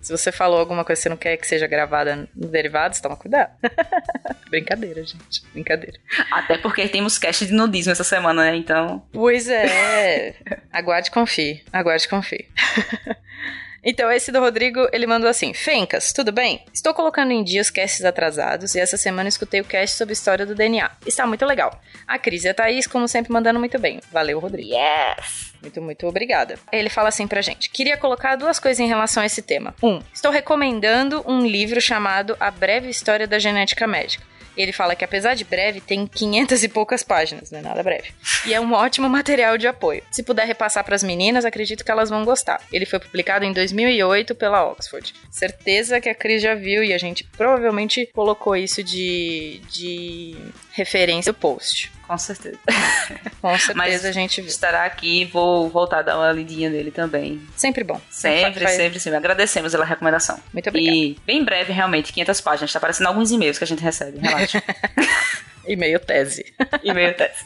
Se 0.00 0.12
você 0.12 0.30
falou 0.32 0.58
alguma 0.58 0.84
coisa 0.84 0.98
que 0.98 1.02
você 1.02 1.08
não 1.08 1.16
quer 1.16 1.36
que 1.36 1.46
seja 1.46 1.66
gravada 1.66 2.28
no 2.34 2.48
Derivados, 2.48 3.00
toma 3.00 3.16
cuidado. 3.16 3.50
Brincadeira, 4.50 5.04
gente. 5.04 5.42
Brincadeira. 5.52 5.98
Até 6.30 6.58
porque 6.58 6.88
temos 6.88 7.18
cast 7.18 7.46
de 7.46 7.52
nudismo 7.52 7.92
essa 7.92 8.04
semana, 8.04 8.44
né? 8.44 8.56
Então. 8.56 9.04
Pois 9.12 9.48
é. 9.48 10.34
Aguarde 10.72 11.08
e 11.08 11.12
confie. 11.12 11.64
Aguarde 11.72 12.04
e 12.04 12.08
confie. 12.08 12.48
Então, 13.84 14.10
esse 14.10 14.32
do 14.32 14.40
Rodrigo, 14.40 14.88
ele 14.92 15.06
mandou 15.06 15.28
assim: 15.28 15.52
Fencas, 15.52 16.12
tudo 16.12 16.32
bem? 16.32 16.64
Estou 16.72 16.94
colocando 16.94 17.32
em 17.32 17.44
dia 17.44 17.60
os 17.60 17.70
casts 17.70 18.04
atrasados 18.04 18.74
e 18.74 18.80
essa 18.80 18.96
semana 18.96 19.28
escutei 19.28 19.60
o 19.60 19.64
cast 19.64 19.96
sobre 19.96 20.12
a 20.12 20.14
história 20.14 20.46
do 20.46 20.54
DNA. 20.54 20.90
Está 21.06 21.26
muito 21.26 21.44
legal. 21.44 21.78
A 22.06 22.18
Cris 22.18 22.44
e 22.44 22.48
a 22.48 22.54
Thaís, 22.54 22.86
como 22.86 23.06
sempre, 23.06 23.32
mandando 23.32 23.58
muito 23.58 23.78
bem. 23.78 24.00
Valeu, 24.10 24.38
Rodrigo. 24.38 24.70
Yes! 24.70 25.52
Muito, 25.60 25.82
muito 25.82 26.06
obrigada. 26.06 26.58
Ele 26.72 26.88
fala 26.88 27.08
assim 27.08 27.26
pra 27.26 27.42
gente: 27.42 27.68
queria 27.68 27.96
colocar 27.96 28.36
duas 28.36 28.58
coisas 28.58 28.80
em 28.80 28.88
relação 28.88 29.22
a 29.22 29.26
esse 29.26 29.42
tema. 29.42 29.74
Um, 29.82 30.00
estou 30.12 30.30
recomendando 30.30 31.22
um 31.26 31.46
livro 31.46 31.80
chamado 31.80 32.36
A 32.40 32.50
Breve 32.50 32.88
História 32.88 33.26
da 33.26 33.38
Genética 33.38 33.86
Médica 33.86 34.33
ele 34.56 34.72
fala 34.72 34.96
que 34.96 35.04
apesar 35.04 35.34
de 35.34 35.44
breve, 35.44 35.80
tem 35.80 36.06
500 36.06 36.64
e 36.64 36.68
poucas 36.68 37.02
páginas, 37.02 37.50
não 37.50 37.58
é 37.58 37.62
nada 37.62 37.82
breve. 37.82 38.12
E 38.46 38.54
é 38.54 38.60
um 38.60 38.72
ótimo 38.72 39.08
material 39.08 39.58
de 39.58 39.66
apoio. 39.66 40.02
Se 40.10 40.22
puder 40.22 40.46
repassar 40.46 40.84
para 40.84 40.94
as 40.94 41.02
meninas, 41.02 41.44
acredito 41.44 41.84
que 41.84 41.90
elas 41.90 42.10
vão 42.10 42.24
gostar. 42.24 42.60
Ele 42.72 42.86
foi 42.86 42.98
publicado 42.98 43.44
em 43.44 43.52
2008 43.52 44.34
pela 44.34 44.64
Oxford. 44.64 45.14
Certeza 45.30 46.00
que 46.00 46.08
a 46.08 46.14
Cris 46.14 46.42
já 46.42 46.54
viu 46.54 46.82
e 46.82 46.92
a 46.92 46.98
gente 46.98 47.24
provavelmente 47.24 48.08
colocou 48.14 48.56
isso 48.56 48.82
de, 48.82 49.60
de 49.70 50.36
referência 50.72 51.34
no 51.34 51.38
post. 51.38 51.90
Com 52.06 52.18
certeza. 52.18 52.58
Com 53.40 53.50
certeza 53.50 53.74
Mas 53.74 54.04
a 54.04 54.12
gente 54.12 54.40
viu. 54.40 54.48
estará 54.48 54.84
aqui 54.84 55.22
e 55.22 55.24
vou 55.24 55.68
voltar 55.68 55.98
a 56.00 56.02
dar 56.02 56.16
uma 56.18 56.32
lidinha 56.32 56.68
nele 56.70 56.90
também. 56.90 57.40
Sempre 57.56 57.84
bom. 57.84 58.00
Sempre, 58.10 58.64
faz... 58.64 58.76
sempre, 58.76 59.00
sempre. 59.00 59.16
Agradecemos 59.16 59.72
pela 59.72 59.84
recomendação. 59.84 60.38
Muito 60.52 60.68
obrigada. 60.68 60.96
E 60.96 61.16
bem 61.26 61.44
breve, 61.44 61.72
realmente, 61.72 62.12
500 62.12 62.40
páginas. 62.40 62.72
Tá 62.72 62.78
aparecendo 62.78 63.06
alguns 63.06 63.30
e-mails 63.30 63.58
que 63.58 63.64
a 63.64 63.66
gente 63.66 63.82
recebe, 63.82 64.18
relaxa. 64.18 64.62
e-mail 65.66 65.98
tese. 66.00 66.54
e-mail 66.82 67.14
tese. 67.16 67.44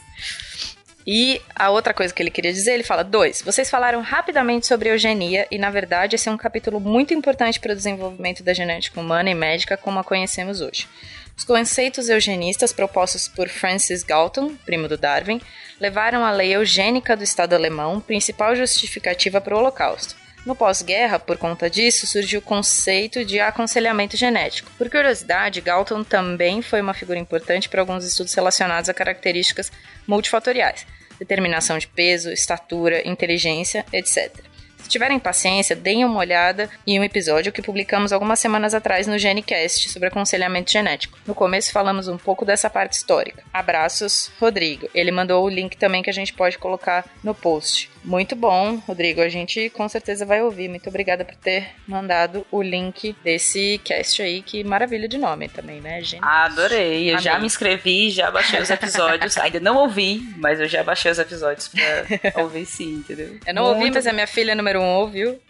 E 1.11 1.41
a 1.55 1.71
outra 1.71 1.91
coisa 1.91 2.13
que 2.13 2.21
ele 2.21 2.29
queria 2.29 2.53
dizer, 2.53 2.73
ele 2.73 2.83
fala: 2.83 3.03
dois, 3.03 3.41
vocês 3.41 3.67
falaram 3.67 3.99
rapidamente 3.99 4.67
sobre 4.67 4.91
eugenia 4.91 5.47
e, 5.49 5.57
na 5.57 5.71
verdade, 5.71 6.15
esse 6.15 6.29
é 6.29 6.31
um 6.31 6.37
capítulo 6.37 6.79
muito 6.79 7.15
importante 7.15 7.59
para 7.59 7.73
o 7.73 7.75
desenvolvimento 7.75 8.43
da 8.43 8.53
genética 8.53 8.99
humana 8.99 9.27
e 9.27 9.33
médica 9.33 9.75
como 9.75 9.97
a 9.97 10.03
conhecemos 10.03 10.61
hoje. 10.61 10.87
Os 11.35 11.43
conceitos 11.43 12.09
eugenistas 12.09 12.71
propostos 12.71 13.27
por 13.27 13.49
Francis 13.49 14.03
Galton, 14.03 14.53
primo 14.63 14.87
do 14.87 14.99
Darwin, 14.99 15.41
levaram 15.79 16.23
a 16.23 16.29
lei 16.29 16.53
eugênica 16.53 17.17
do 17.17 17.23
Estado 17.23 17.55
alemão, 17.55 17.99
principal 17.99 18.55
justificativa 18.55 19.41
para 19.41 19.55
o 19.55 19.57
Holocausto. 19.57 20.15
No 20.45 20.55
pós-guerra, 20.55 21.17
por 21.17 21.39
conta 21.39 21.71
disso, 21.71 22.05
surgiu 22.05 22.39
o 22.39 22.43
conceito 22.43 23.25
de 23.25 23.39
aconselhamento 23.39 24.15
genético. 24.15 24.69
Por 24.77 24.87
curiosidade, 24.91 25.59
Galton 25.59 26.03
também 26.03 26.61
foi 26.61 26.81
uma 26.81 26.93
figura 26.93 27.17
importante 27.17 27.67
para 27.67 27.81
alguns 27.81 28.05
estudos 28.05 28.35
relacionados 28.35 28.91
a 28.91 28.93
características 28.93 29.71
multifatoriais, 30.07 30.85
determinação 31.19 31.77
de 31.77 31.87
peso, 31.87 32.31
estatura, 32.31 33.07
inteligência, 33.07 33.85
etc. 33.91 34.49
Se 34.81 34.87
tiverem 34.89 35.19
paciência, 35.19 35.75
deem 35.75 36.03
uma 36.03 36.19
olhada 36.19 36.69
em 36.87 36.99
um 36.99 37.03
episódio 37.03 37.51
que 37.51 37.61
publicamos 37.61 38.11
algumas 38.11 38.39
semanas 38.39 38.73
atrás 38.73 39.05
no 39.05 39.19
GeneCast 39.19 39.89
sobre 39.89 40.07
aconselhamento 40.07 40.71
genético. 40.71 41.19
No 41.27 41.35
começo 41.35 41.71
falamos 41.71 42.07
um 42.07 42.17
pouco 42.17 42.43
dessa 42.43 42.69
parte 42.69 42.93
histórica. 42.93 43.43
Abraços, 43.53 44.31
Rodrigo. 44.39 44.89
Ele 44.95 45.11
mandou 45.11 45.45
o 45.45 45.49
link 45.49 45.77
também 45.77 46.01
que 46.01 46.09
a 46.09 46.13
gente 46.13 46.33
pode 46.33 46.57
colocar 46.57 47.05
no 47.23 47.35
post. 47.35 47.91
Muito 48.03 48.35
bom, 48.35 48.81
Rodrigo. 48.87 49.21
A 49.21 49.29
gente 49.29 49.69
com 49.69 49.87
certeza 49.87 50.25
vai 50.25 50.41
ouvir. 50.41 50.69
Muito 50.69 50.87
obrigada 50.89 51.25
por 51.25 51.35
ter 51.35 51.69
mandado 51.87 52.45
o 52.51 52.61
link 52.61 53.15
desse 53.23 53.79
cast 53.83 54.21
aí. 54.21 54.41
Que 54.41 54.63
maravilha 54.63 55.07
de 55.07 55.17
nome 55.17 55.49
também, 55.49 55.81
né, 55.81 56.01
gente? 56.01 56.23
Adorei. 56.23 57.09
Eu 57.09 57.13
Amei. 57.13 57.23
já 57.23 57.39
me 57.39 57.45
inscrevi, 57.45 58.09
já 58.09 58.31
baixei 58.31 58.61
os 58.61 58.69
episódios. 58.69 59.37
Ainda 59.39 59.59
não 59.59 59.77
ouvi, 59.77 60.21
mas 60.37 60.59
eu 60.59 60.67
já 60.67 60.83
baixei 60.83 61.11
os 61.11 61.19
episódios 61.19 61.67
pra 61.67 62.41
ouvir 62.41 62.65
sim, 62.65 62.95
entendeu? 62.95 63.37
Eu 63.45 63.53
não 63.53 63.63
Muito... 63.63 63.77
ouvi, 63.77 63.91
mas 63.91 64.07
a 64.07 64.13
minha 64.13 64.27
filha 64.27 64.55
número 64.55 64.79
um 64.81 64.95
ouviu. 64.95 65.39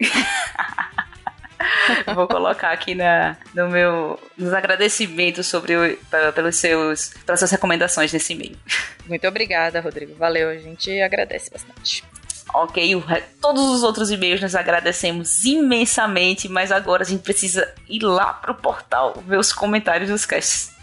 Vou 2.14 2.26
colocar 2.26 2.72
aqui 2.72 2.94
na, 2.94 3.36
no 3.54 3.68
meu, 3.68 4.18
nos 4.36 4.52
agradecimentos 4.52 5.46
sobre 5.46 5.76
o, 5.76 5.96
pelos 6.34 6.56
seus, 6.56 7.12
pelas 7.26 7.38
suas 7.38 7.50
recomendações 7.50 8.12
nesse 8.12 8.32
e-mail. 8.32 8.56
Muito 9.06 9.26
obrigada, 9.28 9.80
Rodrigo. 9.80 10.14
Valeu, 10.14 10.48
a 10.48 10.56
gente 10.56 11.00
agradece 11.00 11.50
bastante. 11.50 12.02
Ok, 12.52 13.04
todos 13.40 13.70
os 13.70 13.82
outros 13.82 14.10
e-mails 14.10 14.40
nós 14.40 14.54
agradecemos 14.54 15.44
imensamente, 15.44 16.48
mas 16.48 16.72
agora 16.72 17.02
a 17.02 17.06
gente 17.06 17.22
precisa 17.22 17.72
ir 17.88 18.02
lá 18.02 18.32
pro 18.32 18.54
portal 18.54 19.22
ver 19.26 19.38
os 19.38 19.52
comentários 19.52 20.10
dos 20.10 20.26
casts. 20.26 20.80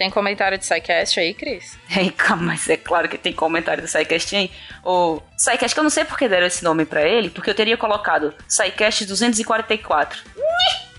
Tem 0.00 0.08
comentário 0.08 0.56
de 0.56 0.64
SciCast 0.64 1.20
aí, 1.20 1.34
Cris? 1.34 1.76
Tem, 1.92 2.10
mas 2.40 2.66
é 2.70 2.78
claro 2.78 3.06
que 3.06 3.18
tem 3.18 3.34
comentário 3.34 3.82
do 3.82 3.86
SciCast 3.86 4.34
aí. 4.34 4.50
O 4.82 5.20
SciCast, 5.36 5.74
que 5.74 5.78
eu 5.78 5.82
não 5.82 5.90
sei 5.90 6.06
porque 6.06 6.26
deram 6.26 6.46
esse 6.46 6.64
nome 6.64 6.86
para 6.86 7.02
ele, 7.02 7.28
porque 7.28 7.50
eu 7.50 7.54
teria 7.54 7.76
colocado 7.76 8.32
SciCast 8.48 9.04
244. 9.04 10.22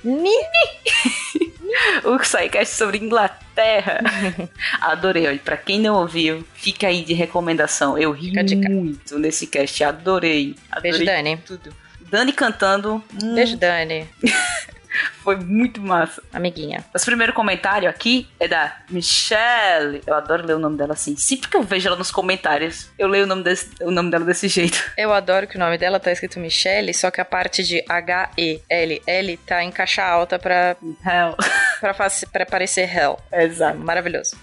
o 2.06 2.24
SciCast 2.24 2.76
sobre 2.76 3.00
Inglaterra. 3.00 3.41
Adorei, 4.82 5.28
olha, 5.28 5.40
pra 5.40 5.58
quem 5.58 5.80
não 5.80 5.96
ouviu, 5.96 6.46
fica 6.54 6.88
aí 6.88 7.04
de 7.04 7.14
recomendação. 7.14 7.98
Eu 7.98 8.12
ri 8.12 8.32
muito 8.70 9.20
nesse 9.20 9.48
cast, 9.48 9.84
adorei. 9.84 10.56
adorei 10.72 10.92
Beijo, 10.92 11.06
Dani. 11.06 11.38
Tudo. 11.38 11.76
Dani 12.10 12.34
cantando. 12.34 13.04
Beijo, 13.36 13.58
Dani. 13.58 14.08
Foi 15.24 15.36
muito 15.38 15.82
massa. 15.82 16.22
Amiguinha. 16.34 16.84
Esse 16.94 17.06
primeiro 17.06 17.34
comentário 17.34 17.90
aqui 17.90 18.28
é 18.40 18.48
da 18.48 18.78
Michelle. 18.90 20.02
Eu 20.06 20.14
adoro 20.16 20.46
ler 20.46 20.56
o 20.56 20.60
nome 20.60 20.78
dela 20.78 20.94
assim. 20.94 21.16
Sempre 21.16 21.50
que 21.50 21.58
eu 21.58 21.64
vejo 21.64 21.88
ela 21.88 21.98
nos 21.98 22.12
comentários, 22.12 22.90
eu 22.98 23.08
leio 23.08 23.26
o 23.26 23.28
nome, 23.28 23.44
desse, 23.44 23.70
o 23.82 23.92
nome 23.92 24.12
dela 24.12 24.26
desse 24.26 24.48
jeito. 24.48 24.82
Eu 24.98 25.14
adoro 25.14 25.48
que 25.48 25.56
o 25.56 25.60
nome 25.60 25.78
dela 25.78 26.00
tá 26.00 26.12
escrito 26.12 26.40
Michelle, 26.40 26.94
só 26.94 27.10
que 27.10 27.20
a 27.20 27.26
parte 27.26 27.64
de 27.64 27.84
H-E-L-L 27.88 29.38
tá 29.46 29.64
em 29.64 29.72
caixa 29.72 30.04
alta 30.04 30.38
pra. 30.38 30.76
Hell. 30.82 31.36
pra, 31.80 31.94
pra 32.32 32.46
parecer 32.46 32.90
Hell. 32.94 33.18
Exato. 33.32 33.78
Maravilhoso. 33.80 34.36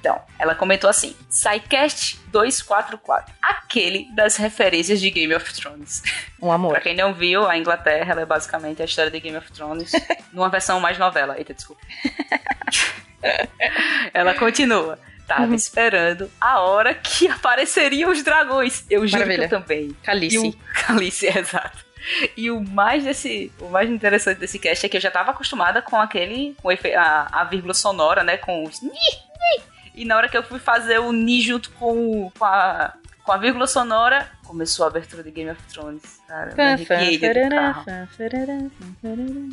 Então, 0.00 0.20
ela 0.38 0.54
comentou 0.54 0.88
assim: 0.88 1.14
SciCast 1.28 2.18
244, 2.28 3.34
aquele 3.40 4.10
das 4.14 4.36
referências 4.36 4.98
de 5.00 5.10
Game 5.10 5.34
of 5.34 5.52
Thrones. 5.54 6.02
Um 6.40 6.50
amor. 6.50 6.72
pra 6.72 6.80
quem 6.80 6.96
não 6.96 7.12
viu, 7.12 7.46
a 7.46 7.56
Inglaterra 7.56 8.12
ela 8.12 8.22
é 8.22 8.26
basicamente 8.26 8.80
a 8.80 8.86
história 8.86 9.10
de 9.10 9.20
Game 9.20 9.36
of 9.36 9.52
Thrones 9.52 9.92
numa 10.32 10.48
versão 10.48 10.80
mais 10.80 10.98
novela. 10.98 11.36
Eita, 11.38 11.52
desculpa. 11.52 11.82
ela 14.12 14.34
continua. 14.34 14.98
Tava 15.26 15.46
uhum. 15.46 15.54
esperando 15.54 16.28
a 16.40 16.60
hora 16.60 16.92
que 16.92 17.28
apareceriam 17.28 18.10
os 18.10 18.22
dragões. 18.24 18.84
Eu 18.90 19.06
juro 19.06 19.20
Maravilha. 19.20 19.48
que 19.48 19.54
eu 19.54 19.60
também. 19.60 19.96
Calice. 20.02 20.38
O... 20.38 20.52
Calice, 20.74 21.26
exato. 21.26 21.84
E 22.36 22.50
o 22.50 22.60
mais 22.60 23.04
desse, 23.04 23.52
o 23.60 23.68
mais 23.68 23.88
interessante 23.88 24.38
desse 24.38 24.58
cast 24.58 24.84
é 24.84 24.88
que 24.88 24.96
eu 24.96 25.00
já 25.00 25.10
tava 25.10 25.30
acostumada 25.30 25.82
com 25.82 25.96
aquele, 25.96 26.56
com 26.60 26.70
a, 26.70 27.28
a 27.30 27.44
vírgula 27.44 27.74
sonora, 27.74 28.24
né, 28.24 28.38
com 28.38 28.64
os 28.64 28.80
e 30.00 30.04
na 30.06 30.16
hora 30.16 30.30
que 30.30 30.36
eu 30.36 30.42
fui 30.42 30.58
fazer 30.58 30.98
o 30.98 31.12
Ni 31.12 31.42
junto 31.42 31.70
com, 31.72 32.32
com, 32.38 32.44
a, 32.46 32.94
com 33.22 33.32
a 33.32 33.36
vírgula 33.36 33.66
sonora, 33.66 34.30
começou 34.46 34.86
a 34.86 34.88
abertura 34.88 35.22
de 35.22 35.30
Game 35.30 35.50
of 35.50 35.62
Thrones. 35.64 36.22
Cara, 36.26 36.52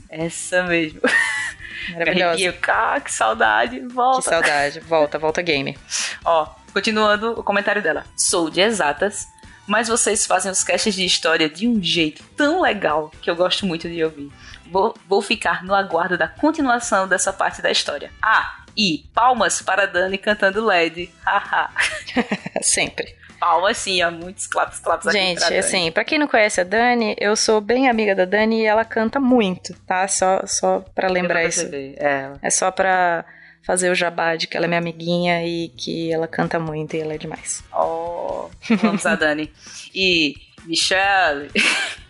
Essa 0.10 0.64
mesmo. 0.64 1.02
Maravilhosa. 1.92 2.56
Ah, 2.66 3.02
que 3.02 3.12
saudade, 3.12 3.82
volta. 3.90 4.22
Que 4.22 4.30
saudade, 4.30 4.80
volta, 4.80 5.20
volta 5.20 5.42
game. 5.42 5.78
Ó, 6.24 6.48
continuando 6.72 7.32
o 7.32 7.44
comentário 7.44 7.82
dela. 7.82 8.06
Sou 8.16 8.50
de 8.50 8.62
exatas, 8.62 9.28
mas 9.68 9.90
vocês 9.90 10.26
fazem 10.26 10.50
os 10.50 10.64
casts 10.64 10.96
de 10.96 11.04
história 11.04 11.50
de 11.50 11.68
um 11.68 11.84
jeito 11.84 12.24
tão 12.38 12.62
legal 12.62 13.12
que 13.22 13.30
eu 13.30 13.36
gosto 13.36 13.66
muito 13.66 13.90
de 13.90 14.02
ouvir. 14.02 14.32
Vou, 14.72 14.96
vou 15.10 15.22
ficar 15.22 15.66
no 15.66 15.76
aguardo 15.76 16.18
da 16.18 16.30
continuação 16.30 17.06
dessa 17.06 17.34
parte 17.34 17.62
da 17.62 17.70
história. 17.70 18.14
Ah, 18.22 18.64
e 18.78 19.06
palmas 19.14 19.62
para 19.62 19.88
Dani 19.88 20.18
cantando 20.18 20.64
LED. 20.64 21.10
Haha. 21.26 21.72
Sempre. 22.62 23.16
Palmas 23.40 23.78
sim, 23.78 24.02
há 24.02 24.10
muitos 24.10 24.48
claps, 24.48 24.80
claps 24.80 25.12
Gente, 25.12 25.46
pra 25.46 25.60
assim, 25.60 25.92
pra 25.92 26.04
quem 26.04 26.18
não 26.18 26.28
conhece 26.28 26.60
a 26.60 26.64
Dani, 26.64 27.16
eu 27.20 27.36
sou 27.36 27.62
bem 27.62 27.88
amiga 27.88 28.16
da 28.16 28.26
Dani 28.26 28.62
e 28.62 28.66
ela 28.66 28.84
canta 28.84 29.20
muito, 29.20 29.76
tá? 29.86 30.08
Só, 30.08 30.42
só 30.46 30.84
pra 30.96 31.08
lembrar 31.08 31.44
isso. 31.44 31.70
É. 31.72 32.32
é 32.42 32.50
só 32.50 32.72
pra 32.72 33.24
fazer 33.64 33.92
o 33.92 33.96
jabá 33.96 34.36
de 34.36 34.48
que 34.48 34.58
ela 34.58 34.66
é 34.66 34.68
minha 34.68 34.80
amiguinha 34.80 35.46
e 35.46 35.70
que 35.70 36.12
ela 36.12 36.28
canta 36.28 36.58
muito 36.58 36.96
e 36.96 37.00
ela 37.00 37.14
é 37.14 37.18
demais. 37.18 37.64
Oh, 37.72 38.50
vamos 38.82 39.06
a 39.06 39.16
Dani. 39.16 39.52
E 39.94 40.36
Michelle. 40.66 41.52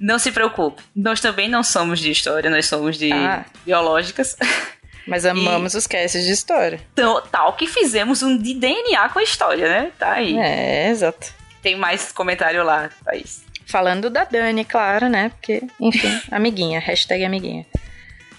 Não 0.00 0.18
se 0.18 0.32
preocupe, 0.32 0.82
nós 0.96 1.20
também 1.20 1.46
não 1.46 1.62
somos 1.62 2.00
de 2.00 2.10
história, 2.10 2.48
nós 2.48 2.66
somos 2.66 2.96
de 2.96 3.12
ah. 3.12 3.44
biológicas. 3.64 4.34
Mas 5.06 5.24
amamos 5.26 5.74
e... 5.74 5.78
os 5.78 5.86
casts 5.86 6.24
de 6.24 6.32
história. 6.32 6.80
Então, 6.92 7.22
tal 7.30 7.54
que 7.54 7.66
fizemos 7.66 8.22
um 8.22 8.36
de 8.36 8.54
DNA 8.54 9.08
com 9.08 9.18
a 9.18 9.22
história, 9.22 9.68
né? 9.68 9.92
Tá 9.98 10.12
aí. 10.12 10.38
É, 10.38 10.88
exato. 10.88 11.32
Tem 11.62 11.76
mais 11.76 12.12
comentário 12.12 12.64
lá, 12.64 12.90
Thaís. 13.04 13.44
Falando 13.66 14.10
da 14.10 14.24
Dani, 14.24 14.64
claro, 14.64 15.08
né? 15.08 15.30
Porque, 15.30 15.62
enfim, 15.80 16.20
amiguinha, 16.30 16.80
hashtag 16.80 17.24
amiguinha. 17.24 17.66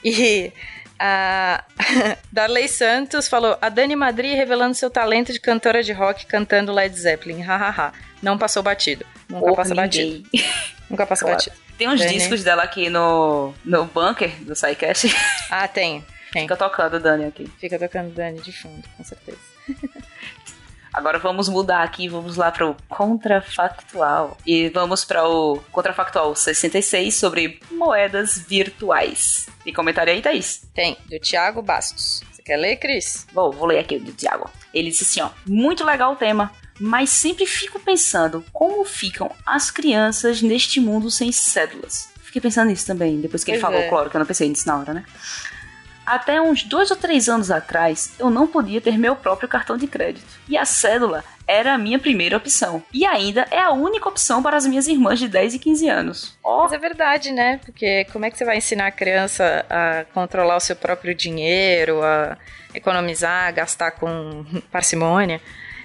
E 0.04 0.52
a 1.00 1.64
Darley 2.32 2.68
Santos 2.68 3.28
falou: 3.28 3.58
a 3.62 3.70
Dani 3.70 3.96
Madri 3.96 4.36
revelando 4.36 4.76
seu 4.76 4.90
talento 4.90 5.34
de 5.34 5.40
cantora 5.40 5.82
de 5.82 5.92
rock 5.92 6.26
cantando 6.26 6.72
Led 6.72 6.96
Zeppelin. 6.98 7.42
Hahaha. 7.42 7.92
Não 8.22 8.38
passou 8.38 8.62
batido. 8.62 9.04
Nunca 9.28 9.48
Por 9.48 9.56
passa 9.56 9.74
ninguém. 9.74 10.22
batido. 10.22 10.54
Nunca 10.90 11.08
passa 11.08 11.26
claro. 11.26 11.38
batido. 11.38 11.56
Tem 11.78 11.90
uns 11.90 12.00
Dani. 12.00 12.14
discos 12.14 12.44
dela 12.44 12.62
aqui 12.62 12.90
no, 12.90 13.54
no 13.66 13.86
bunker 13.86 14.30
do 14.42 14.56
SciCast. 14.56 15.08
Ah, 15.50 15.68
tem. 15.68 16.06
Tem. 16.32 16.44
Fica 16.44 16.56
tocando 16.56 17.00
Dani 17.00 17.26
aqui. 17.26 17.48
Fica 17.60 17.78
tocando 17.78 18.14
Dani 18.14 18.40
de 18.40 18.52
fundo, 18.52 18.88
com 18.98 19.04
certeza. 19.04 19.40
Agora 20.94 21.20
vamos 21.20 21.48
mudar 21.48 21.84
aqui, 21.84 22.10
vamos 22.10 22.36
lá 22.36 22.52
para 22.52 22.70
o 22.70 22.76
contrafactual. 22.90 24.38
E 24.46 24.68
vamos 24.70 25.06
para 25.06 25.26
o 25.26 25.62
contrafactual 25.72 26.36
66 26.36 27.16
sobre 27.16 27.62
moedas 27.72 28.38
virtuais. 28.38 29.48
Tem 29.64 29.74
comentário 29.74 30.12
aí, 30.12 30.22
Thaís? 30.22 30.64
Tem, 30.74 30.98
do 31.10 31.18
Thiago 31.18 31.62
Bastos. 31.62 32.22
Você 32.32 32.42
quer 32.44 32.58
ler, 32.58 32.76
Cris? 32.76 33.26
Vou, 33.32 33.54
vou 33.54 33.68
ler 33.68 33.80
aqui 33.80 34.00
do 34.00 34.12
Thiago. 34.12 34.50
Ele 34.74 34.90
disse 34.90 35.04
assim, 35.04 35.22
ó, 35.22 35.30
muito 35.46 35.86
legal 35.86 36.12
o 36.12 36.18
tema, 36.18 36.52
mas 36.78 37.10
sempre 37.10 37.46
fico 37.46 37.80
pensando 37.80 38.44
como 38.52 38.84
ficam 38.84 39.32
as 39.46 39.72
crianças 39.72 40.42
neste 40.42 40.82
mundo 40.82 41.10
sem 41.10 41.32
cédulas. 41.32 42.10
Fiquei 42.22 42.42
pensando 42.42 42.70
nisso 42.70 42.86
também, 42.86 43.22
depois 43.22 43.44
que 43.46 43.52
pois 43.52 43.62
ele 43.62 43.62
falou, 43.62 43.80
é. 43.80 43.88
claro, 43.88 44.10
que 44.10 44.16
eu 44.18 44.20
não 44.20 44.26
pensei 44.26 44.50
nisso 44.50 44.68
na 44.68 44.78
hora, 44.78 44.94
né? 44.94 45.06
Até 46.12 46.42
uns 46.42 46.64
dois 46.64 46.92
ou 46.92 46.98
três 46.98 47.30
anos 47.30 47.50
atrás, 47.50 48.16
eu 48.20 48.30
não 48.30 48.46
podia 48.46 48.82
ter 48.82 48.98
meu 48.98 49.16
próprio 49.16 49.48
cartão 49.48 49.78
de 49.78 49.88
crédito. 49.88 50.28
E 50.46 50.58
a 50.58 50.66
cédula 50.66 51.24
era 51.48 51.74
a 51.74 51.78
minha 51.78 51.98
primeira 51.98 52.36
opção. 52.36 52.84
E 52.92 53.06
ainda 53.06 53.48
é 53.50 53.62
a 53.62 53.72
única 53.72 54.10
opção 54.10 54.44
para 54.44 54.58
as 54.58 54.68
minhas 54.68 54.90
irmãs 54.90 55.20
de 55.20 55.30
10 55.30 55.54
e 55.54 55.60
15 55.60 55.88
anos. 55.88 56.38
Oh. 56.44 56.64
Mas 56.64 56.74
é 56.74 56.78
verdade, 56.78 57.32
né? 57.32 57.62
Porque 57.64 58.04
como 58.12 58.26
é 58.26 58.30
que 58.30 58.38
você 58.38 58.44
vai 58.44 58.58
ensinar 58.58 58.88
a 58.88 58.92
criança 58.92 59.66
a 59.70 60.04
controlar 60.14 60.58
o 60.58 60.60
seu 60.60 60.76
próprio 60.76 61.16
dinheiro, 61.16 62.04
a 62.04 62.38
economizar, 62.76 63.48
a 63.48 63.52
gastar 63.52 63.92
com 63.92 64.46
parcimônia? 64.70 65.40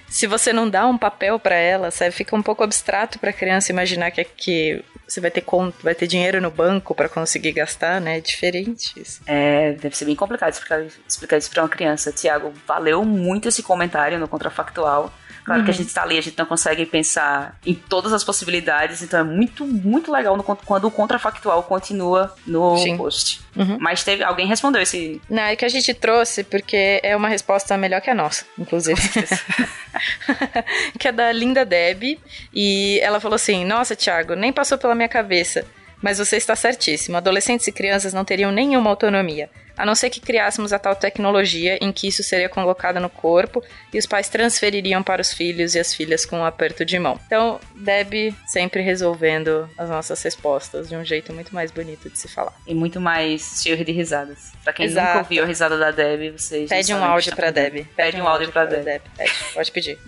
Se 0.08 0.26
você 0.26 0.52
não 0.52 0.68
dá 0.68 0.88
um 0.88 0.98
papel 0.98 1.38
para 1.38 1.54
ela, 1.54 1.92
sabe, 1.92 2.10
fica 2.10 2.34
um 2.34 2.42
pouco 2.42 2.64
abstrato 2.64 3.20
para 3.20 3.30
a 3.30 3.32
criança 3.32 3.70
imaginar 3.70 4.10
que, 4.10 4.24
que 4.24 4.84
você 5.06 5.20
vai 5.20 5.30
ter 5.30 5.40
conta, 5.40 5.76
vai 5.82 5.94
ter 5.94 6.06
dinheiro 6.06 6.40
no 6.40 6.50
banco 6.50 6.94
para 6.94 7.08
conseguir 7.08 7.52
gastar, 7.52 8.00
né? 8.00 8.18
É 8.18 8.20
diferente 8.20 9.00
isso. 9.00 9.20
É, 9.26 9.72
deve 9.72 9.96
ser 9.96 10.04
bem 10.04 10.16
complicado 10.16 10.52
explicar, 10.52 10.84
explicar 11.06 11.36
isso 11.36 11.50
para 11.50 11.62
uma 11.62 11.68
criança. 11.68 12.12
Tiago, 12.12 12.52
valeu 12.66 13.04
muito 13.04 13.48
esse 13.48 13.62
comentário 13.62 14.18
no 14.18 14.28
Contrafactual. 14.28 15.12
Claro 15.46 15.60
uhum. 15.60 15.64
que 15.64 15.70
a 15.70 15.74
uhum. 15.74 15.78
gente 15.78 15.86
está 15.86 16.02
ali, 16.02 16.18
a 16.18 16.20
gente 16.20 16.36
não 16.36 16.44
consegue 16.44 16.84
pensar 16.84 17.56
em 17.64 17.72
todas 17.72 18.12
as 18.12 18.24
possibilidades, 18.24 19.00
então 19.00 19.20
é 19.20 19.22
muito, 19.22 19.64
muito 19.64 20.10
legal 20.10 20.36
no, 20.36 20.42
quando 20.42 20.86
o 20.86 20.90
contrafactual 20.90 21.62
continua 21.62 22.34
no 22.44 22.76
Sim. 22.78 22.96
post. 22.96 23.40
Uhum. 23.54 23.78
Mas 23.80 24.02
teve 24.02 24.24
alguém 24.24 24.48
respondeu 24.48 24.82
esse. 24.82 25.22
Não, 25.30 25.44
é 25.44 25.54
que 25.54 25.64
a 25.64 25.68
gente 25.68 25.94
trouxe 25.94 26.42
porque 26.42 27.00
é 27.00 27.14
uma 27.14 27.28
resposta 27.28 27.76
melhor 27.76 28.00
que 28.00 28.10
a 28.10 28.14
nossa, 28.14 28.44
inclusive. 28.58 29.00
que 30.98 31.06
é 31.06 31.12
da 31.12 31.30
Linda 31.30 31.64
Deb. 31.64 32.18
E 32.52 32.98
ela 33.00 33.20
falou 33.20 33.36
assim: 33.36 33.64
Nossa, 33.64 33.94
Thiago, 33.94 34.34
nem 34.34 34.52
passou 34.52 34.76
pela 34.76 34.96
minha 34.96 35.08
cabeça. 35.08 35.64
Mas 36.02 36.18
você 36.18 36.36
está 36.36 36.56
certíssimo. 36.56 37.16
Adolescentes 37.16 37.68
e 37.68 37.72
crianças 37.72 38.12
não 38.12 38.24
teriam 38.24 38.50
nenhuma 38.50 38.90
autonomia. 38.90 39.48
A 39.76 39.84
não 39.84 39.94
ser 39.94 40.10
que 40.10 40.20
criássemos 40.20 40.72
a 40.72 40.78
tal 40.78 40.96
tecnologia 40.96 41.78
em 41.80 41.92
que 41.92 42.08
isso 42.08 42.22
seria 42.22 42.48
colocado 42.48 43.00
no 43.00 43.10
corpo 43.10 43.62
e 43.92 43.98
os 43.98 44.06
pais 44.06 44.28
transfeririam 44.28 45.02
para 45.02 45.20
os 45.20 45.32
filhos 45.32 45.74
e 45.74 45.78
as 45.78 45.94
filhas 45.94 46.24
com 46.24 46.38
um 46.38 46.44
aperto 46.44 46.84
de 46.84 46.98
mão. 46.98 47.18
Então, 47.26 47.60
Deb 47.74 48.34
sempre 48.46 48.82
resolvendo 48.82 49.68
as 49.76 49.88
nossas 49.88 50.22
respostas 50.22 50.88
de 50.88 50.96
um 50.96 51.04
jeito 51.04 51.32
muito 51.32 51.54
mais 51.54 51.70
bonito 51.70 52.08
de 52.08 52.18
se 52.18 52.28
falar. 52.28 52.54
E 52.66 52.74
muito 52.74 53.00
mais 53.00 53.60
cheio 53.62 53.82
de 53.84 53.92
risadas. 53.92 54.52
Pra 54.64 54.72
quem 54.72 54.86
Exato. 54.86 55.06
nunca 55.08 55.18
ouviu 55.20 55.44
a 55.44 55.46
risada 55.46 55.78
da 55.78 55.90
Deb, 55.90 56.38
vocês. 56.38 56.68
Pede 56.68 56.88
já 56.88 56.96
um 56.96 57.04
áudio 57.04 57.34
pra. 57.34 57.50
Deb. 57.50 57.86
Pede 57.96 58.20
um 58.20 58.26
áudio 58.26 58.50
pra 58.50 58.64
Deb. 58.64 59.02
Pede, 59.16 59.32
pode 59.54 59.70
pedir. 59.70 59.98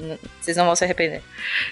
Vocês 0.40 0.56
não 0.56 0.66
vão 0.66 0.74
se 0.76 0.84
arrepender. 0.84 1.22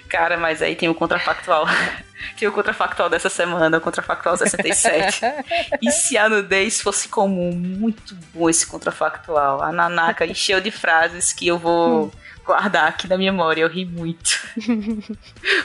Cara, 0.07 0.37
mas 0.37 0.61
aí 0.61 0.75
tem 0.75 0.89
o 0.89 0.95
contrafactual. 0.95 1.65
tem 2.37 2.47
o 2.47 2.51
contrafactual 2.51 3.09
dessa 3.09 3.29
semana, 3.29 3.77
o 3.77 3.81
contrafactual 3.81 4.37
67. 4.37 5.21
e 5.81 5.91
se 5.91 6.17
a 6.17 6.27
nudez 6.29 6.81
fosse 6.81 7.07
comum? 7.07 7.51
Muito 7.51 8.15
bom 8.33 8.49
esse 8.49 8.65
contrafactual. 8.65 9.61
A 9.61 9.71
Nanaka 9.71 10.25
encheu 10.25 10.59
de 10.61 10.71
frases 10.71 11.31
que 11.33 11.47
eu 11.47 11.57
vou 11.57 12.11
guardar 12.45 12.87
aqui 12.87 13.07
na 13.07 13.17
memória. 13.17 13.61
Eu 13.61 13.67
ri 13.69 13.85
muito. 13.85 14.39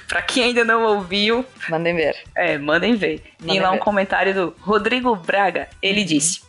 pra 0.08 0.20
quem 0.22 0.44
ainda 0.44 0.64
não 0.64 0.82
ouviu, 0.82 1.44
Mandem 1.68 1.94
ver. 1.94 2.16
é, 2.34 2.58
mandem 2.58 2.96
ver. 2.96 3.20
Tem 3.20 3.46
Mandem 3.46 3.60
lá 3.60 3.70
um 3.70 3.74
ver. 3.74 3.78
comentário 3.80 4.34
do 4.34 4.54
Rodrigo 4.60 5.14
Braga. 5.16 5.68
Ele 5.80 6.04
disse: 6.04 6.42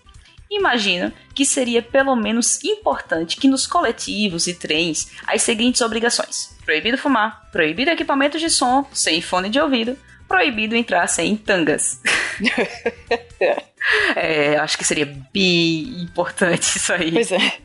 Imagino 0.50 1.12
que 1.34 1.46
seria 1.46 1.82
pelo 1.82 2.16
menos 2.16 2.64
importante 2.64 3.38
que 3.38 3.48
nos 3.48 3.66
coletivos 3.66 4.48
e 4.48 4.54
trens 4.54 5.12
as 5.26 5.42
seguintes 5.42 5.82
obrigações: 5.82 6.56
proibido 6.66 6.98
fumar, 6.98 7.50
proibido 7.52 7.92
equipamentos 7.92 8.40
de 8.40 8.50
som 8.50 8.86
sem 8.94 9.22
fone 9.22 9.50
de 9.50 9.60
ouvido, 9.60 9.98
proibido 10.28 10.76
entrar 10.76 11.08
sem 11.08 11.36
tangas. 11.36 12.00
É, 14.16 14.58
acho 14.58 14.78
que 14.78 14.86
seria 14.86 15.06
bem 15.34 16.04
importante 16.04 16.78
isso 16.78 16.94
aí. 16.94 17.12
Pois 17.12 17.32
é. 17.32 17.58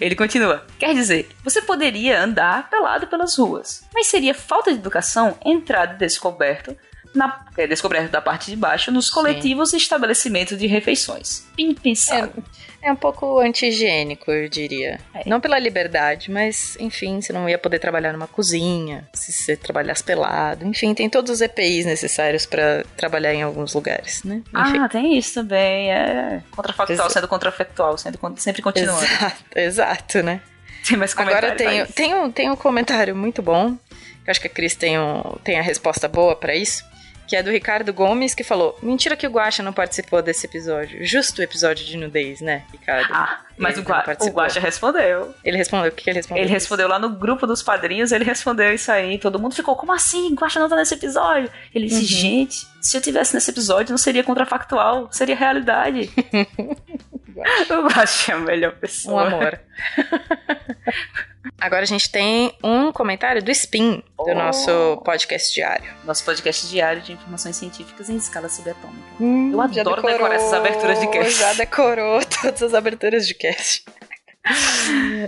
Ele 0.00 0.14
continua. 0.14 0.66
Quer 0.78 0.94
dizer, 0.94 1.28
você 1.44 1.60
poderia 1.60 2.22
andar 2.22 2.70
pelado 2.70 3.06
pelas 3.06 3.36
ruas, 3.36 3.84
mas 3.92 4.06
seria 4.06 4.34
falta 4.34 4.72
de 4.72 4.78
educação 4.78 5.36
entrar 5.44 5.84
descoberto 5.84 6.74
na 7.14 7.46
é, 7.56 7.66
descoberto 7.66 8.10
da 8.10 8.20
parte 8.20 8.50
de 8.50 8.56
baixo 8.56 8.90
nos 8.90 9.08
coletivos 9.08 9.72
e 9.72 9.76
estabelecimentos 9.76 10.58
de 10.58 10.66
refeições. 10.66 11.46
Bem 11.56 11.74
pensado. 11.74 12.42
É 12.82 12.92
um 12.92 12.96
pouco 12.96 13.38
anti-higiênico, 13.38 14.30
eu 14.30 14.46
diria. 14.46 15.00
É. 15.14 15.26
Não 15.26 15.40
pela 15.40 15.58
liberdade, 15.58 16.30
mas, 16.30 16.76
enfim, 16.78 17.20
você 17.20 17.32
não 17.32 17.48
ia 17.48 17.56
poder 17.56 17.78
trabalhar 17.78 18.12
numa 18.12 18.26
cozinha, 18.26 19.08
se 19.14 19.32
você 19.32 19.56
trabalhasse 19.56 20.04
pelado. 20.04 20.66
Enfim, 20.66 20.92
tem 20.92 21.08
todos 21.08 21.30
os 21.30 21.40
EPIs 21.40 21.86
necessários 21.86 22.44
pra 22.44 22.84
trabalhar 22.94 23.32
em 23.32 23.42
alguns 23.42 23.72
lugares, 23.72 24.22
né? 24.22 24.42
Enfim. 24.54 24.78
Ah, 24.78 24.88
tem 24.88 25.16
isso 25.16 25.34
também. 25.34 25.90
É 25.90 26.42
contrafactual 26.50 27.08
sendo 27.08 27.28
contrafactual, 27.28 27.96
sendo 27.96 28.18
sempre 28.36 28.60
continuando. 28.60 29.02
Exato, 29.02 29.44
exato, 29.56 30.22
né? 30.22 30.42
Tem 30.86 30.98
mais 30.98 31.16
Agora 31.16 31.52
tem, 31.52 31.86
tem, 31.86 32.14
um, 32.14 32.30
tem 32.30 32.50
um 32.50 32.56
comentário 32.56 33.16
muito 33.16 33.40
bom, 33.40 33.78
eu 34.26 34.30
acho 34.30 34.40
que 34.40 34.46
a 34.46 34.50
Cris 34.50 34.74
tem, 34.74 34.98
um, 34.98 35.22
tem 35.42 35.58
a 35.58 35.62
resposta 35.62 36.06
boa 36.06 36.36
pra 36.36 36.54
isso, 36.54 36.84
que 37.26 37.36
é 37.36 37.42
do 37.42 37.50
Ricardo 37.50 37.92
Gomes, 37.92 38.34
que 38.34 38.44
falou: 38.44 38.78
Mentira 38.82 39.16
que 39.16 39.26
o 39.26 39.30
Guaxa 39.30 39.62
não 39.62 39.72
participou 39.72 40.22
desse 40.22 40.46
episódio. 40.46 41.04
Justo 41.04 41.40
o 41.40 41.42
episódio 41.42 41.84
de 41.84 41.96
nudez, 41.96 42.40
né, 42.40 42.64
Ricardo? 42.72 43.08
Ah, 43.12 43.40
mas 43.56 43.78
o, 43.78 43.82
Gua 43.82 44.02
o. 44.20 44.26
Guaxa 44.30 44.60
respondeu. 44.60 45.34
Ele 45.44 45.56
respondeu, 45.56 45.90
o 45.90 45.94
que, 45.94 46.04
que 46.04 46.10
ele 46.10 46.18
respondeu? 46.18 46.44
Ele 46.44 46.52
respondeu 46.52 46.88
lá 46.88 46.98
no 46.98 47.10
grupo 47.10 47.46
dos 47.46 47.62
padrinhos, 47.62 48.12
ele 48.12 48.24
respondeu 48.24 48.74
isso 48.74 48.90
aí. 48.90 49.18
Todo 49.18 49.38
mundo 49.38 49.54
ficou, 49.54 49.76
como 49.76 49.92
assim? 49.92 50.34
Guaxa 50.34 50.58
não 50.60 50.68
tá 50.68 50.76
nesse 50.76 50.94
episódio? 50.94 51.50
Ele 51.74 51.86
disse, 51.86 52.00
Uhum. 52.00 52.20
gente, 52.20 52.66
se 52.80 52.96
eu 52.96 53.00
tivesse 53.00 53.34
nesse 53.34 53.50
episódio, 53.50 53.90
não 53.92 53.98
seria 53.98 54.24
contrafactual, 54.24 55.08
seria 55.10 55.36
realidade. 55.36 56.10
o 57.36 57.86
Guaxa 57.88 58.32
é 58.32 58.34
a 58.34 58.38
melhor 58.38 58.72
Um 58.72 58.78
pessoa. 58.80 59.26
amor. 59.26 59.60
Agora 61.60 61.82
a 61.82 61.86
gente 61.86 62.10
tem 62.10 62.56
um 62.62 62.90
comentário 62.92 63.42
do 63.42 63.50
Spin, 63.50 64.02
do 64.18 64.24
Oh. 64.30 64.34
nosso 64.34 65.00
podcast 65.04 65.52
diário. 65.54 65.90
Nosso 66.04 66.24
podcast 66.24 66.66
diário 66.68 67.02
de 67.02 67.12
informações 67.12 67.56
científicas 67.56 68.08
em 68.08 68.16
escala 68.16 68.48
subatômica. 68.48 69.02
Hum, 69.20 69.52
Eu 69.52 69.60
adoro 69.60 70.02
decorar 70.02 70.34
essas 70.34 70.52
aberturas 70.52 71.00
de 71.00 71.06
cast. 71.08 71.32
Já 71.38 71.52
decorou 71.54 72.20
todas 72.42 72.62
as 72.62 72.74
aberturas 72.74 73.26
de 73.26 73.34
cast. 73.34 73.84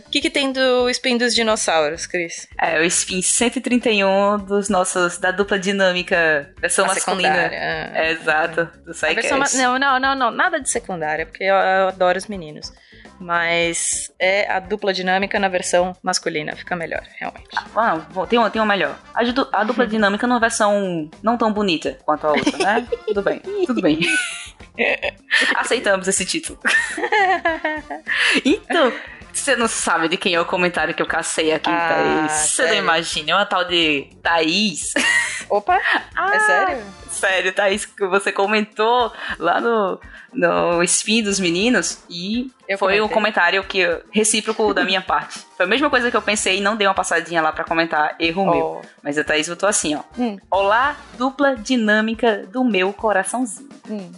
O 0.07 0.11
que, 0.11 0.21
que 0.21 0.29
tem 0.31 0.53
do 0.53 0.91
Spin 0.91 1.17
dos 1.17 1.35
dinossauros, 1.35 2.07
Cris? 2.07 2.47
É, 2.61 2.79
o 2.81 2.85
Spin 2.85 3.23
131 3.23 4.39
dos 4.45 4.69
nossos, 4.69 5.17
da 5.17 5.31
dupla 5.31 5.59
dinâmica, 5.59 6.53
versão 6.61 6.85
A 6.85 6.89
masculina. 6.89 7.29
secundária. 7.35 7.57
É, 7.57 8.11
exato, 8.13 8.65
do 8.85 8.91
A 8.91 9.13
versão 9.15 9.39
ma- 9.39 9.47
SciCast. 9.47 9.57
não, 9.57 9.79
não, 9.79 9.99
não, 9.99 10.15
não, 10.15 10.31
nada 10.31 10.61
de 10.61 10.69
secundária, 10.69 11.25
porque 11.25 11.45
eu, 11.45 11.55
eu 11.55 11.89
adoro 11.89 12.19
os 12.19 12.27
meninos. 12.27 12.71
Mas 13.19 14.13
é 14.19 14.51
a 14.51 14.61
dupla 14.61 14.93
dinâmica 14.93 15.39
na 15.41 15.49
versão 15.49 15.97
masculina, 16.03 16.55
fica 16.55 16.77
melhor, 16.77 17.03
realmente. 17.19 17.49
Ah, 17.75 17.97
bom, 18.13 18.27
tem 18.27 18.39
uma, 18.39 18.51
tem 18.51 18.61
uma 18.61 18.69
melhor. 18.69 18.99
A, 19.15 19.25
du- 19.25 19.49
a 19.51 19.65
dupla 19.65 19.87
dinâmica 19.89 20.27
numa 20.27 20.39
versão 20.39 21.11
não 21.23 21.39
tão 21.39 21.51
bonita 21.51 21.97
quanto 22.05 22.27
a 22.27 22.33
outra, 22.33 22.59
né? 22.59 22.87
tudo 23.07 23.23
bem, 23.23 23.41
tudo 23.67 23.81
bem. 23.81 23.99
Aceitamos 25.57 26.07
esse 26.09 26.25
título. 26.25 26.59
então, 28.45 28.93
você 29.33 29.55
não 29.57 29.69
sabe 29.69 30.09
de 30.09 30.17
quem 30.17 30.35
é 30.35 30.41
o 30.41 30.45
comentário 30.47 30.95
que 30.95 31.03
eu 31.03 31.07
cacei 31.07 31.53
aqui, 31.53 31.71
Ah, 31.71 32.27
Thaís. 32.29 32.33
Você 32.51 32.67
não 32.67 32.75
imagina, 32.75 33.33
é 33.33 33.35
uma 33.35 33.47
tal 33.47 33.65
de 33.65 34.09
Thaís. 34.23 34.93
Opa, 35.49 35.81
Ah, 36.17 36.35
é 36.35 36.41
sério? 36.41 36.85
Sério, 37.11 37.53
Thaís, 37.53 37.87
que 37.87 38.07
você 38.07 38.31
comentou 38.33 39.11
lá 39.39 39.59
no, 39.61 39.99
no 40.35 40.83
Spin 40.83 41.23
dos 41.23 41.39
meninos 41.41 42.03
e 42.11 42.51
Eu 42.69 42.77
foi 42.77 42.95
um 42.95 43.09
comentei. 43.09 43.15
comentário 43.15 43.65
que 43.65 43.79
eu- 43.79 44.03
recíproco 44.11 44.75
da 44.75 44.85
minha 44.85 45.01
parte. 45.01 45.39
Foi 45.57 45.65
a 45.65 45.69
mesma 45.69 45.89
coisa 45.89 46.11
que 46.11 46.17
eu 46.17 46.21
pensei 46.21 46.59
e 46.59 46.61
não 46.61 46.77
dei 46.77 46.87
uma 46.87 46.93
passadinha 46.95 47.41
lá 47.41 47.53
pra 47.53 47.65
comentar, 47.65 48.17
erro 48.19 48.45
meu. 48.51 48.83
Oh, 48.83 48.87
Mas 49.03 49.17
a 49.17 49.25
Thaís 49.25 49.49
botou 49.49 49.67
assim, 49.69 49.95
ó. 49.95 50.01
Hum. 50.19 50.37
Olá, 50.51 50.97
dupla 51.17 51.55
dinâmica 51.57 52.45
do 52.53 52.63
meu 52.65 52.93
coraçãozinho. 52.93 53.69
hum. 53.89 54.13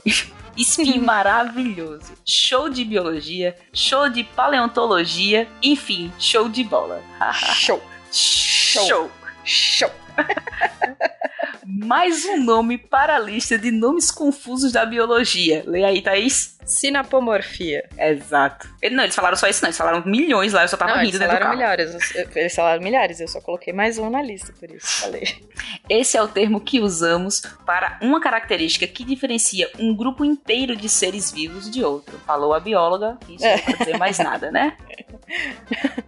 Spin 0.65 1.01
maravilhoso. 1.05 2.13
Show 2.25 2.69
de 2.69 2.85
biologia, 2.85 3.57
show 3.73 4.09
de 4.11 4.25
paleontologia, 4.25 5.49
enfim, 5.63 6.13
show 6.19 6.49
de 6.49 6.65
bola. 6.65 7.03
Show, 7.33 7.83
show. 8.13 9.11
show. 9.45 9.91
Mais 11.71 12.25
um 12.25 12.43
nome 12.43 12.79
para 12.79 13.17
a 13.17 13.19
lista 13.19 13.59
de 13.59 13.71
nomes 13.71 14.11
confusos 14.11 14.73
da 14.73 14.87
biologia. 14.87 15.63
Lê 15.67 15.85
aí, 15.85 16.01
Thaís. 16.01 16.57
Sinapomorfia. 16.65 17.87
Exato. 17.99 18.69
Ele- 18.81 18.95
Não, 18.95 19.05
eles 19.05 19.15
falaram 19.15 19.37
só 19.37 19.47
isso, 19.49 19.63
não. 19.63 19.69
Eles 19.69 19.77
falaram 19.77 20.03
milhões 20.07 20.53
lá, 20.55 20.63
eu 20.63 20.69
só 20.69 20.77
tava 20.79 20.93
Não, 20.93 21.01
eles 21.01 21.13
rindo 21.13 21.25
do 21.25 21.27
falaram 21.31 21.51
milhares. 21.51 22.15
eu- 22.15 22.29
Eles 22.35 22.55
falaram 22.55 22.83
milhares, 22.83 23.21
eu 23.21 23.29
só 23.29 23.41
coloquei 23.41 23.73
mais 23.73 23.99
um 23.99 24.09
na 24.09 24.23
lista, 24.23 24.53
por 24.59 24.71
isso 24.71 25.01
falei. 25.03 25.43
Esse 25.89 26.17
é 26.17 26.23
o 26.23 26.29
termo 26.29 26.59
que 26.61 26.81
usamos 26.81 27.41
para 27.67 27.99
uma 28.03 28.21
característica 28.21 28.87
que 28.87 29.05
diferencia 29.05 29.71
um 29.79 29.95
grupo 29.95 30.25
inteiro 30.25 30.75
de 30.75 30.89
seres 30.89 31.31
vivos 31.31 31.71
de 31.71 31.85
outro. 31.85 32.19
Falou 32.27 32.55
a 32.55 32.61
bióloga, 32.61 33.19
isso 33.29 33.45
não 33.45 33.59
quer 33.59 33.77
dizer 33.79 33.99
mais 33.99 34.19
nada, 34.19 34.51
né? 34.51 34.77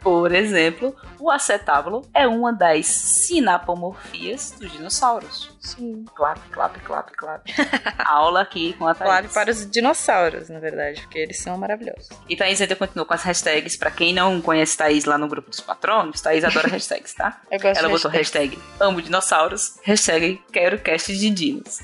Por 0.00 0.32
exemplo, 0.32 0.94
o 1.18 1.30
acetábulo 1.30 2.08
é 2.14 2.26
uma 2.26 2.52
das 2.52 2.86
sinapomorfias 2.86 4.54
dos 4.58 4.72
dinossauros. 4.72 5.50
Sim. 5.60 6.04
Clap, 6.14 6.38
clap, 6.50 6.78
clap, 6.80 7.12
clap. 7.12 7.46
Aula 8.06 8.40
aqui 8.40 8.72
com 8.74 8.86
a 8.86 8.94
Thaís. 8.94 9.10
Claro, 9.10 9.28
para 9.28 9.50
os 9.50 9.70
dinossauros, 9.70 10.48
na 10.48 10.58
verdade, 10.58 11.02
porque 11.02 11.18
eles 11.18 11.38
são 11.38 11.56
maravilhosos. 11.58 12.08
E 12.28 12.34
Thaís 12.36 12.60
ainda 12.60 12.74
continua 12.74 13.04
com 13.04 13.12
as 13.14 13.22
hashtags. 13.22 13.76
Pra 13.76 13.90
quem 13.90 14.14
não 14.14 14.40
conhece 14.40 14.76
Thaís 14.76 15.04
lá 15.04 15.18
no 15.18 15.28
grupo 15.28 15.50
dos 15.50 15.60
patronos, 15.60 16.20
Thaís 16.20 16.44
adora 16.44 16.68
hashtags, 16.72 17.14
tá? 17.14 17.40
Eu 17.50 17.60
gosto 17.60 17.78
Ela 17.78 17.88
botou 17.88 18.10
hashtag 18.10 18.58
amo 18.78 19.02
dinossauros, 19.02 19.78
hashtag 19.82 20.42
quero 20.52 20.78
cast 20.78 21.16
de 21.16 21.30
dinos. 21.30 21.78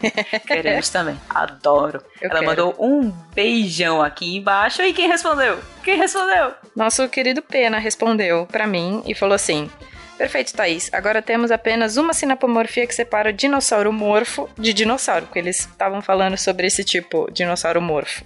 Queremos 0.46 0.88
também. 0.90 1.18
Adoro. 1.30 2.02
Eu 2.20 2.30
Ela 2.30 2.40
quero. 2.40 2.46
mandou 2.46 2.76
um 2.78 3.10
beijão 3.34 4.02
aqui 4.02 4.36
embaixo. 4.36 4.82
E 4.82 4.92
quem 4.92 5.08
respondeu? 5.08 5.58
Quem 5.82 5.96
respondeu? 5.98 6.54
Nosso 6.74 7.08
querido 7.08 7.40
Pena 7.42 7.78
respondeu 7.78 8.46
pra 8.46 8.66
mim 8.66 9.02
e 9.06 9.14
falou 9.14 9.34
assim: 9.34 9.70
Perfeito, 10.16 10.54
Thaís. 10.54 10.90
Agora 10.92 11.20
temos 11.20 11.50
apenas 11.50 11.96
uma 11.96 12.12
sinapomorfia 12.12 12.86
que 12.86 12.94
separa 12.94 13.30
o 13.30 13.32
dinossauro 13.32 13.92
morfo 13.92 14.48
de 14.56 14.72
dinossauro, 14.72 15.26
porque 15.26 15.38
eles 15.38 15.60
estavam 15.60 16.00
falando 16.00 16.36
sobre 16.36 16.66
esse 16.66 16.84
tipo, 16.84 17.30
dinossauro 17.32 17.80
morfo. 17.80 18.24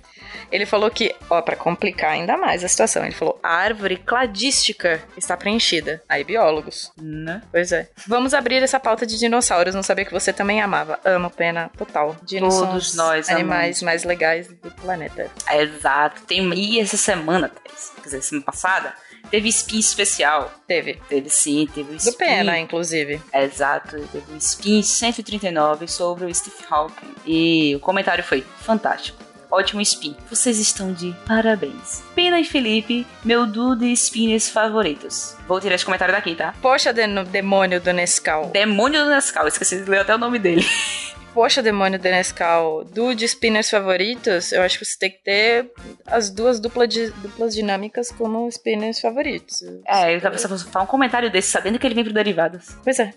Ele 0.51 0.67
falou 0.67 0.91
que, 0.91 1.15
ó, 1.29 1.41
pra 1.43 1.57
complicar 1.57 2.13
ainda 2.13 2.37
mais 2.37 2.65
a 2.65 2.69
situação, 2.69 3.05
ele 3.05 3.15
falou: 3.15 3.39
a 3.43 3.49
árvore 3.55 3.97
cladística 3.97 5.03
está 5.17 5.37
preenchida. 5.37 6.03
Aí, 6.09 6.25
biólogos. 6.25 6.91
Né? 6.97 7.43
Pois 7.51 7.73
é. 7.73 7.89
Vamos 8.07 8.35
abrir 8.35 8.63
essa 8.63 8.81
pauta 8.81 9.07
de 9.07 9.19
dinossauros. 9.19 9.75
Não 9.75 9.83
sabia 9.83 10.05
que 10.05 10.13
você 10.13 10.33
também 10.33 10.61
amava. 10.61 10.99
Amo, 11.05 11.31
Pena, 11.31 11.71
total. 11.77 12.17
Dinos 12.23 12.55
são 12.55 12.67
Todos 12.69 12.89
os 12.89 12.95
nós 12.95 13.29
animais 13.29 13.79
amamos. 13.79 13.83
mais 13.83 14.05
legais 14.05 14.49
do 14.49 14.71
planeta. 14.71 15.31
Exato. 15.53 16.23
Tem... 16.23 16.49
E 16.55 16.81
essa 16.81 16.97
semana, 16.97 17.49
Thaís, 17.49 17.93
quer 17.97 18.03
dizer, 18.03 18.23
semana 18.23 18.45
passada, 18.45 18.95
teve 19.31 19.49
spin 19.49 19.79
especial. 19.79 20.53
Teve. 20.67 21.01
Teve 21.09 21.29
sim, 21.29 21.69
teve 21.73 21.91
o 21.91 21.97
Do 21.97 21.99
spin. 21.99 22.17
Pena, 22.17 22.59
inclusive. 22.59 23.21
Exato, 23.33 23.97
teve 24.13 24.33
um 24.33 24.37
spin 24.39 24.83
139 24.83 25.87
sobre 25.89 26.25
o 26.25 26.35
Steve 26.35 26.57
Hawking. 26.69 27.15
E 27.27 27.75
o 27.77 27.81
comentário 27.81 28.25
foi 28.25 28.45
fantástico. 28.61 29.28
Ótimo 29.51 29.81
spin. 29.81 30.17
Vocês 30.29 30.59
estão 30.59 30.93
de 30.93 31.15
parabéns. 31.27 32.03
Pena 32.15 32.41
e 32.41 32.45
Felipe, 32.45 33.07
meu 33.25 33.47
duo 33.47 33.77
de 33.77 33.95
spinners 33.97 34.49
favoritos. 34.49 35.37
Vou 35.47 35.61
tirar 35.61 35.75
esse 35.75 35.85
comentário 35.85 36.15
daqui, 36.15 36.35
tá? 36.35 36.55
Poxa, 36.61 36.93
demônio 36.93 37.81
do 37.81 37.93
Nescau. 37.93 38.51
Demônio 38.51 39.05
do 39.05 39.11
Nescau, 39.11 39.47
esqueci 39.49 39.83
de 39.83 39.91
ler 39.91 40.01
até 40.01 40.15
o 40.15 40.19
nome 40.19 40.39
dele. 40.39 40.65
Poxa, 41.35 41.63
demônio 41.63 41.99
do 41.99 42.05
Nescau, 42.05 42.85
duo 42.85 43.15
de 43.15 43.29
spinners 43.29 43.71
favoritos, 43.71 44.51
eu 44.51 44.63
acho 44.63 44.79
que 44.79 44.85
você 44.85 44.99
tem 44.99 45.11
que 45.11 45.23
ter 45.23 45.71
as 46.07 46.31
duas 46.31 46.59
dupla 46.59 46.89
de, 46.89 47.11
duplas 47.11 47.55
dinâmicas 47.55 48.11
como 48.11 48.51
spinners 48.51 49.01
favoritos. 49.01 49.63
É, 49.87 50.17
eu 50.17 50.21
tava 50.21 50.35
pensando, 50.35 50.59
falar 50.71 50.85
um 50.85 50.89
comentário 50.89 51.31
desse, 51.31 51.51
sabendo 51.51 51.79
que 51.79 51.87
ele 51.87 51.95
vem 51.95 52.03
pro 52.03 52.13
Derivados. 52.13 52.69
Pois 52.83 52.99
é. 52.99 53.13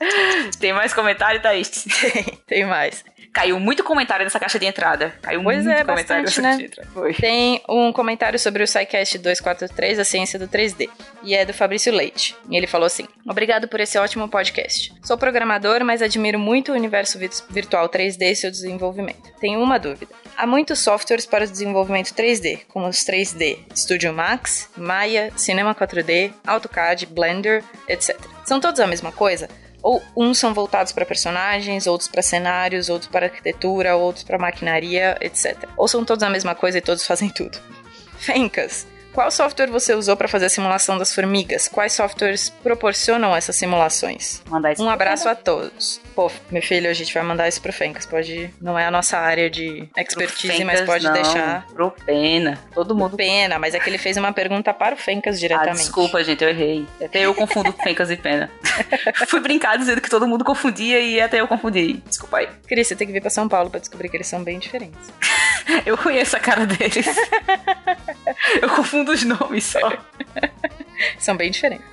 Tem 0.58 0.72
mais 0.72 0.94
comentário, 0.94 1.42
Thaís? 1.42 1.84
Tem, 1.84 2.24
tem 2.46 2.64
mais. 2.64 3.04
Caiu 3.32 3.60
muito 3.60 3.84
comentário 3.84 4.24
nessa 4.24 4.40
caixa 4.40 4.58
de 4.58 4.66
entrada. 4.66 5.14
Caiu 5.22 5.42
pois 5.42 5.64
muito 5.64 5.70
é, 5.70 5.84
comentário 5.84 6.24
bastante, 6.24 6.24
nessa 6.24 6.42
né? 6.42 6.48
caixa 6.48 6.58
de 6.58 6.64
entrada. 6.66 6.90
Foi. 6.92 7.14
Tem 7.14 7.62
um 7.68 7.92
comentário 7.92 8.38
sobre 8.38 8.62
o 8.62 8.66
SciCast 8.66 9.18
243, 9.18 9.98
A 10.00 10.04
Ciência 10.04 10.38
do 10.38 10.48
3D, 10.48 10.88
e 11.22 11.34
é 11.34 11.44
do 11.44 11.54
Fabrício 11.54 11.92
Leite. 11.92 12.36
E 12.50 12.56
ele 12.56 12.66
falou 12.66 12.86
assim: 12.86 13.06
Obrigado 13.24 13.68
por 13.68 13.78
esse 13.78 13.96
ótimo 13.98 14.28
podcast. 14.28 14.92
Sou 15.02 15.16
programador, 15.16 15.84
mas 15.84 16.02
admiro 16.02 16.38
muito 16.38 16.72
o 16.72 16.74
universo 16.74 17.18
vi- 17.18 17.30
virtual 17.50 17.88
3D 17.88 18.22
e 18.32 18.34
seu 18.36 18.50
desenvolvimento. 18.50 19.30
Tenho 19.40 19.60
uma 19.60 19.78
dúvida. 19.78 20.12
Há 20.36 20.46
muitos 20.46 20.78
softwares 20.80 21.26
para 21.26 21.44
o 21.44 21.46
desenvolvimento 21.48 22.12
3D, 22.14 22.60
como 22.68 22.88
os 22.88 23.04
3D 23.04 23.58
Studio 23.76 24.12
Max, 24.12 24.68
Maya, 24.76 25.30
Cinema 25.36 25.74
4D, 25.74 26.32
AutoCAD, 26.46 27.06
Blender, 27.06 27.62
etc. 27.86 28.18
São 28.44 28.58
todos 28.58 28.80
a 28.80 28.86
mesma 28.86 29.12
coisa? 29.12 29.48
Ou 29.82 30.02
uns 30.16 30.38
são 30.38 30.52
voltados 30.52 30.92
para 30.92 31.06
personagens, 31.06 31.86
outros 31.86 32.08
para 32.08 32.22
cenários, 32.22 32.88
outros 32.88 33.10
para 33.10 33.26
arquitetura, 33.26 33.96
outros 33.96 34.24
para 34.24 34.38
maquinaria, 34.38 35.16
etc. 35.20 35.68
Ou 35.76 35.88
são 35.88 36.04
todos 36.04 36.22
a 36.22 36.30
mesma 36.30 36.54
coisa 36.54 36.78
e 36.78 36.82
todos 36.82 37.06
fazem 37.06 37.30
tudo. 37.30 37.58
Fencas, 38.18 38.86
qual 39.20 39.30
software 39.30 39.66
você 39.66 39.94
usou 39.94 40.16
para 40.16 40.26
fazer 40.26 40.46
a 40.46 40.48
simulação 40.48 40.96
das 40.96 41.14
formigas? 41.14 41.68
Quais 41.68 41.92
softwares 41.92 42.48
proporcionam 42.48 43.36
essas 43.36 43.54
simulações? 43.54 44.42
Mandar 44.48 44.72
isso 44.72 44.82
Um 44.82 44.88
abraço 44.88 45.28
a 45.28 45.34
todos. 45.34 46.00
Pô, 46.14 46.32
meu 46.50 46.62
filho, 46.62 46.88
a 46.88 46.94
gente 46.94 47.12
vai 47.12 47.22
mandar 47.22 47.46
isso 47.46 47.60
pro 47.60 47.70
Fencas. 47.70 48.06
Pode. 48.06 48.50
Não 48.58 48.78
é 48.78 48.86
a 48.86 48.90
nossa 48.90 49.18
área 49.18 49.50
de 49.50 49.86
expertise, 49.94 50.64
mas 50.64 50.80
Fencas, 50.80 50.86
pode 50.86 51.04
não, 51.04 51.12
deixar. 51.12 51.66
Pro 51.66 51.90
Pena. 51.90 52.58
Todo 52.72 52.94
mundo. 52.94 53.14
Pena, 53.14 53.58
mas 53.58 53.74
é 53.74 53.78
que 53.78 53.90
ele 53.90 53.98
fez 53.98 54.16
uma 54.16 54.32
pergunta 54.32 54.72
para 54.72 54.94
o 54.94 54.98
Fencas 54.98 55.36
Ah, 55.36 55.40
diretamente. 55.40 55.76
desculpa, 55.80 56.24
gente, 56.24 56.42
eu 56.42 56.48
errei. 56.48 56.86
Até 57.04 57.20
eu 57.20 57.34
confundo 57.34 57.74
Fencas 57.74 58.10
e 58.10 58.16
Pena. 58.16 58.50
Fui 59.28 59.40
brincar 59.40 59.76
dizendo 59.76 60.00
que 60.00 60.08
todo 60.08 60.26
mundo 60.26 60.46
confundia 60.46 60.98
e 60.98 61.20
até 61.20 61.42
eu 61.42 61.46
confundi. 61.46 62.02
Desculpa 62.08 62.38
aí. 62.38 62.48
Cris, 62.66 62.88
você 62.88 62.96
tem 62.96 63.06
que 63.06 63.12
vir 63.12 63.20
pra 63.20 63.28
São 63.28 63.46
Paulo 63.46 63.68
pra 63.68 63.80
descobrir 63.80 64.08
que 64.08 64.16
eles 64.16 64.26
são 64.26 64.42
bem 64.42 64.58
diferentes. 64.58 65.10
Eu 65.86 65.96
conheço 65.96 66.36
a 66.36 66.40
cara 66.40 66.66
deles. 66.66 67.06
eu 68.60 68.68
confundo 68.70 69.12
os 69.12 69.24
nomes 69.24 69.64
só. 69.64 69.80
São 71.18 71.36
bem 71.36 71.50
diferentes. 71.50 71.86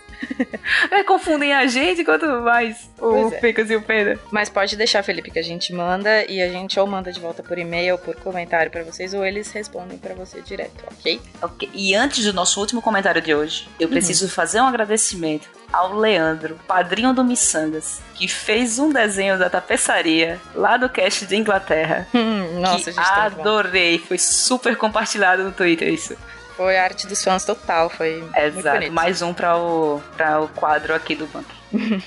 É, 0.91 1.03
confundem 1.03 1.53
a 1.53 1.67
gente 1.67 2.03
quanto 2.03 2.25
mais 2.41 2.89
o 2.99 3.27
é. 3.27 3.39
Fencas 3.39 3.69
e 3.69 3.75
o 3.75 3.81
Pena. 3.81 4.19
Mas 4.31 4.49
pode 4.49 4.75
deixar, 4.75 5.03
Felipe, 5.03 5.31
que 5.31 5.39
a 5.39 5.43
gente 5.43 5.71
manda 5.71 6.25
e 6.25 6.41
a 6.41 6.49
gente 6.49 6.79
ou 6.79 6.87
manda 6.87 7.11
de 7.11 7.19
volta 7.19 7.43
por 7.43 7.57
e-mail, 7.57 7.97
por 7.97 8.15
comentário 8.15 8.71
pra 8.71 8.83
vocês, 8.83 9.13
ou 9.13 9.25
eles 9.25 9.51
respondem 9.51 9.97
pra 9.97 10.15
você 10.15 10.41
direto, 10.41 10.83
ok? 10.91 11.21
Ok, 11.41 11.69
E 11.73 11.95
antes 11.95 12.25
do 12.25 12.33
nosso 12.33 12.59
último 12.59 12.81
comentário 12.81 13.21
de 13.21 13.33
hoje, 13.33 13.69
eu 13.79 13.87
preciso 13.87 14.27
fazer 14.27 14.59
um 14.59 14.65
agradecimento 14.65 15.47
ao 15.71 15.95
Leandro, 15.95 16.59
padrinho 16.67 17.13
do 17.13 17.23
Missangas, 17.23 18.01
que 18.13 18.27
fez 18.27 18.79
um 18.79 18.91
desenho 18.91 19.37
da 19.37 19.49
tapeçaria 19.49 20.39
lá 20.55 20.77
do 20.77 20.89
cast 20.89 21.25
de 21.25 21.35
Inglaterra. 21.35 22.07
Hum, 22.17 22.59
nossa, 22.61 22.85
que 22.85 22.91
gente, 22.91 23.05
tá 23.05 23.25
adorei, 23.25 23.99
foi 23.99 24.17
super 24.17 24.75
compartilhado 24.75 25.43
no 25.43 25.51
Twitter 25.51 25.87
isso. 25.93 26.15
Foi 26.55 26.75
a 26.75 26.83
arte 26.83 27.05
dos 27.05 27.23
fãs 27.23 27.45
total, 27.45 27.89
foi 27.89 28.21
muito 28.21 28.37
Exato, 28.37 28.91
mais 28.91 29.21
um 29.21 29.33
para 29.33 29.55
o, 29.55 30.01
pra 30.15 30.41
o 30.41 30.47
quadro 30.47 30.95
aqui 30.95 31.13
do 31.15 31.27
banco. 31.27 31.51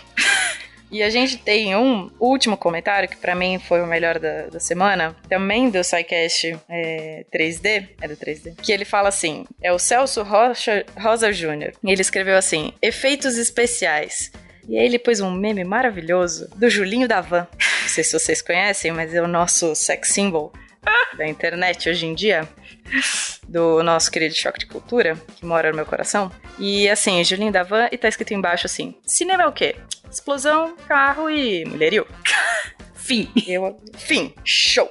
E 0.91 1.03
a 1.03 1.11
gente 1.11 1.37
tem 1.39 1.77
um 1.77 2.11
último 2.19 2.57
comentário, 2.57 3.09
que 3.09 3.17
pra 3.17 3.35
mim 3.35 3.59
foi 3.59 3.81
o 3.81 3.87
melhor 3.87 4.19
da, 4.19 4.47
da 4.47 4.61
semana, 4.61 5.15
também 5.29 5.71
do 5.71 5.83
SciCast 5.85 6.59
é, 6.69 7.25
3D, 7.33 7.89
é 8.01 8.09
do 8.09 8.17
3D, 8.17 8.57
que 8.61 8.73
ele 8.73 8.85
fala 8.85 9.09
assim, 9.09 9.47
é 9.63 9.73
o 9.73 9.79
Celso 9.79 10.23
Rocha, 10.23 10.85
Rosa 10.99 11.33
Júnior, 11.33 11.73
e 11.83 11.93
ele 11.93 12.03
escreveu 12.03 12.37
assim, 12.37 12.73
efeitos 12.83 13.39
especiais. 13.39 14.33
E 14.69 14.79
aí 14.79 14.85
ele 14.85 14.99
pôs 14.99 15.21
um 15.21 15.31
meme 15.31 15.65
maravilhoso 15.65 16.49
do 16.57 16.69
Julinho 16.69 17.09
da 17.09 17.21
Van. 17.21 17.47
Não 17.83 17.89
sei 17.89 18.05
se 18.05 18.19
vocês 18.19 18.43
conhecem, 18.43 18.93
mas 18.93 19.15
é 19.15 19.23
o 19.23 19.27
nosso 19.27 19.75
sex 19.75 20.11
symbol 20.11 20.53
da 21.17 21.27
internet 21.27 21.89
hoje 21.89 22.07
em 22.07 22.15
dia. 22.15 22.49
Do 23.49 23.83
nosso 23.83 24.11
querido 24.11 24.35
Choque 24.35 24.61
de 24.61 24.67
Cultura, 24.67 25.17
que 25.37 25.45
mora 25.45 25.71
no 25.71 25.77
meu 25.77 25.87
coração. 25.87 26.31
E 26.59 26.89
assim, 26.89 27.23
Julinho 27.25 27.53
da 27.53 27.63
Van, 27.63 27.89
e 27.91 27.99
tá 27.99 28.09
escrito 28.09 28.33
embaixo 28.35 28.67
assim: 28.67 28.95
cinema 29.05 29.43
é 29.45 29.47
o 29.47 29.53
quê? 29.53 29.77
Explosão, 30.11 30.77
carro 30.89 31.29
e 31.31 31.65
mulherio. 31.65 32.07
Fim, 32.95 33.29
Eu, 33.49 33.77
fim, 33.97 34.33
show. 34.45 34.89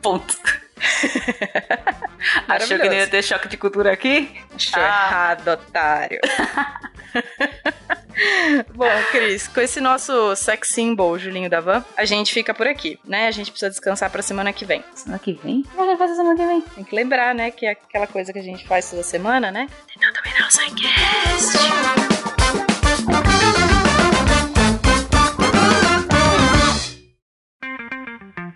ponto. 0.00 0.34
Achou 2.48 2.78
que 2.78 2.88
não 2.88 2.94
ia 2.94 3.06
ter 3.06 3.22
choque 3.22 3.48
de 3.48 3.58
cultura 3.58 3.92
aqui? 3.92 4.30
Achou 4.54 4.80
Ah. 4.82 4.86
errado, 4.86 5.48
otário. 5.48 6.20
Bom, 8.74 8.86
Cris, 9.10 9.48
com 9.48 9.60
esse 9.60 9.80
nosso 9.80 10.34
sex 10.36 10.68
symbol, 10.68 11.18
Julinho 11.18 11.48
da 11.48 11.60
Van, 11.60 11.84
a 11.96 12.04
gente 12.04 12.32
fica 12.32 12.52
por 12.52 12.66
aqui, 12.66 12.98
né? 13.04 13.26
A 13.26 13.30
gente 13.30 13.50
precisa 13.50 13.70
descansar 13.70 14.10
pra 14.10 14.22
semana 14.22 14.52
que 14.52 14.64
vem. 14.64 14.84
Semana 14.94 15.18
que 15.18 15.32
vem? 15.32 15.60
O 15.60 15.76
que 15.76 15.80
a 15.80 15.84
gente 15.86 15.98
faz 15.98 16.16
semana 16.16 16.36
que 16.36 16.46
vem? 16.46 16.60
Tem 16.60 16.84
que 16.84 16.94
lembrar, 16.94 17.34
né, 17.34 17.50
que 17.50 17.66
é 17.66 17.70
aquela 17.72 18.06
coisa 18.06 18.32
que 18.32 18.38
a 18.38 18.42
gente 18.42 18.66
faz 18.66 18.90
toda 18.90 19.02
semana, 19.02 19.50
né? 19.50 19.68
Tentar 19.92 20.12
dominar 20.12 20.44
o 20.44 20.48
Psycast. 20.48 21.58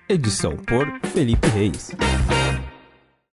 Edição 0.09 0.57
por 0.57 0.87
Felipe 1.13 1.49
Reis. 1.49 1.91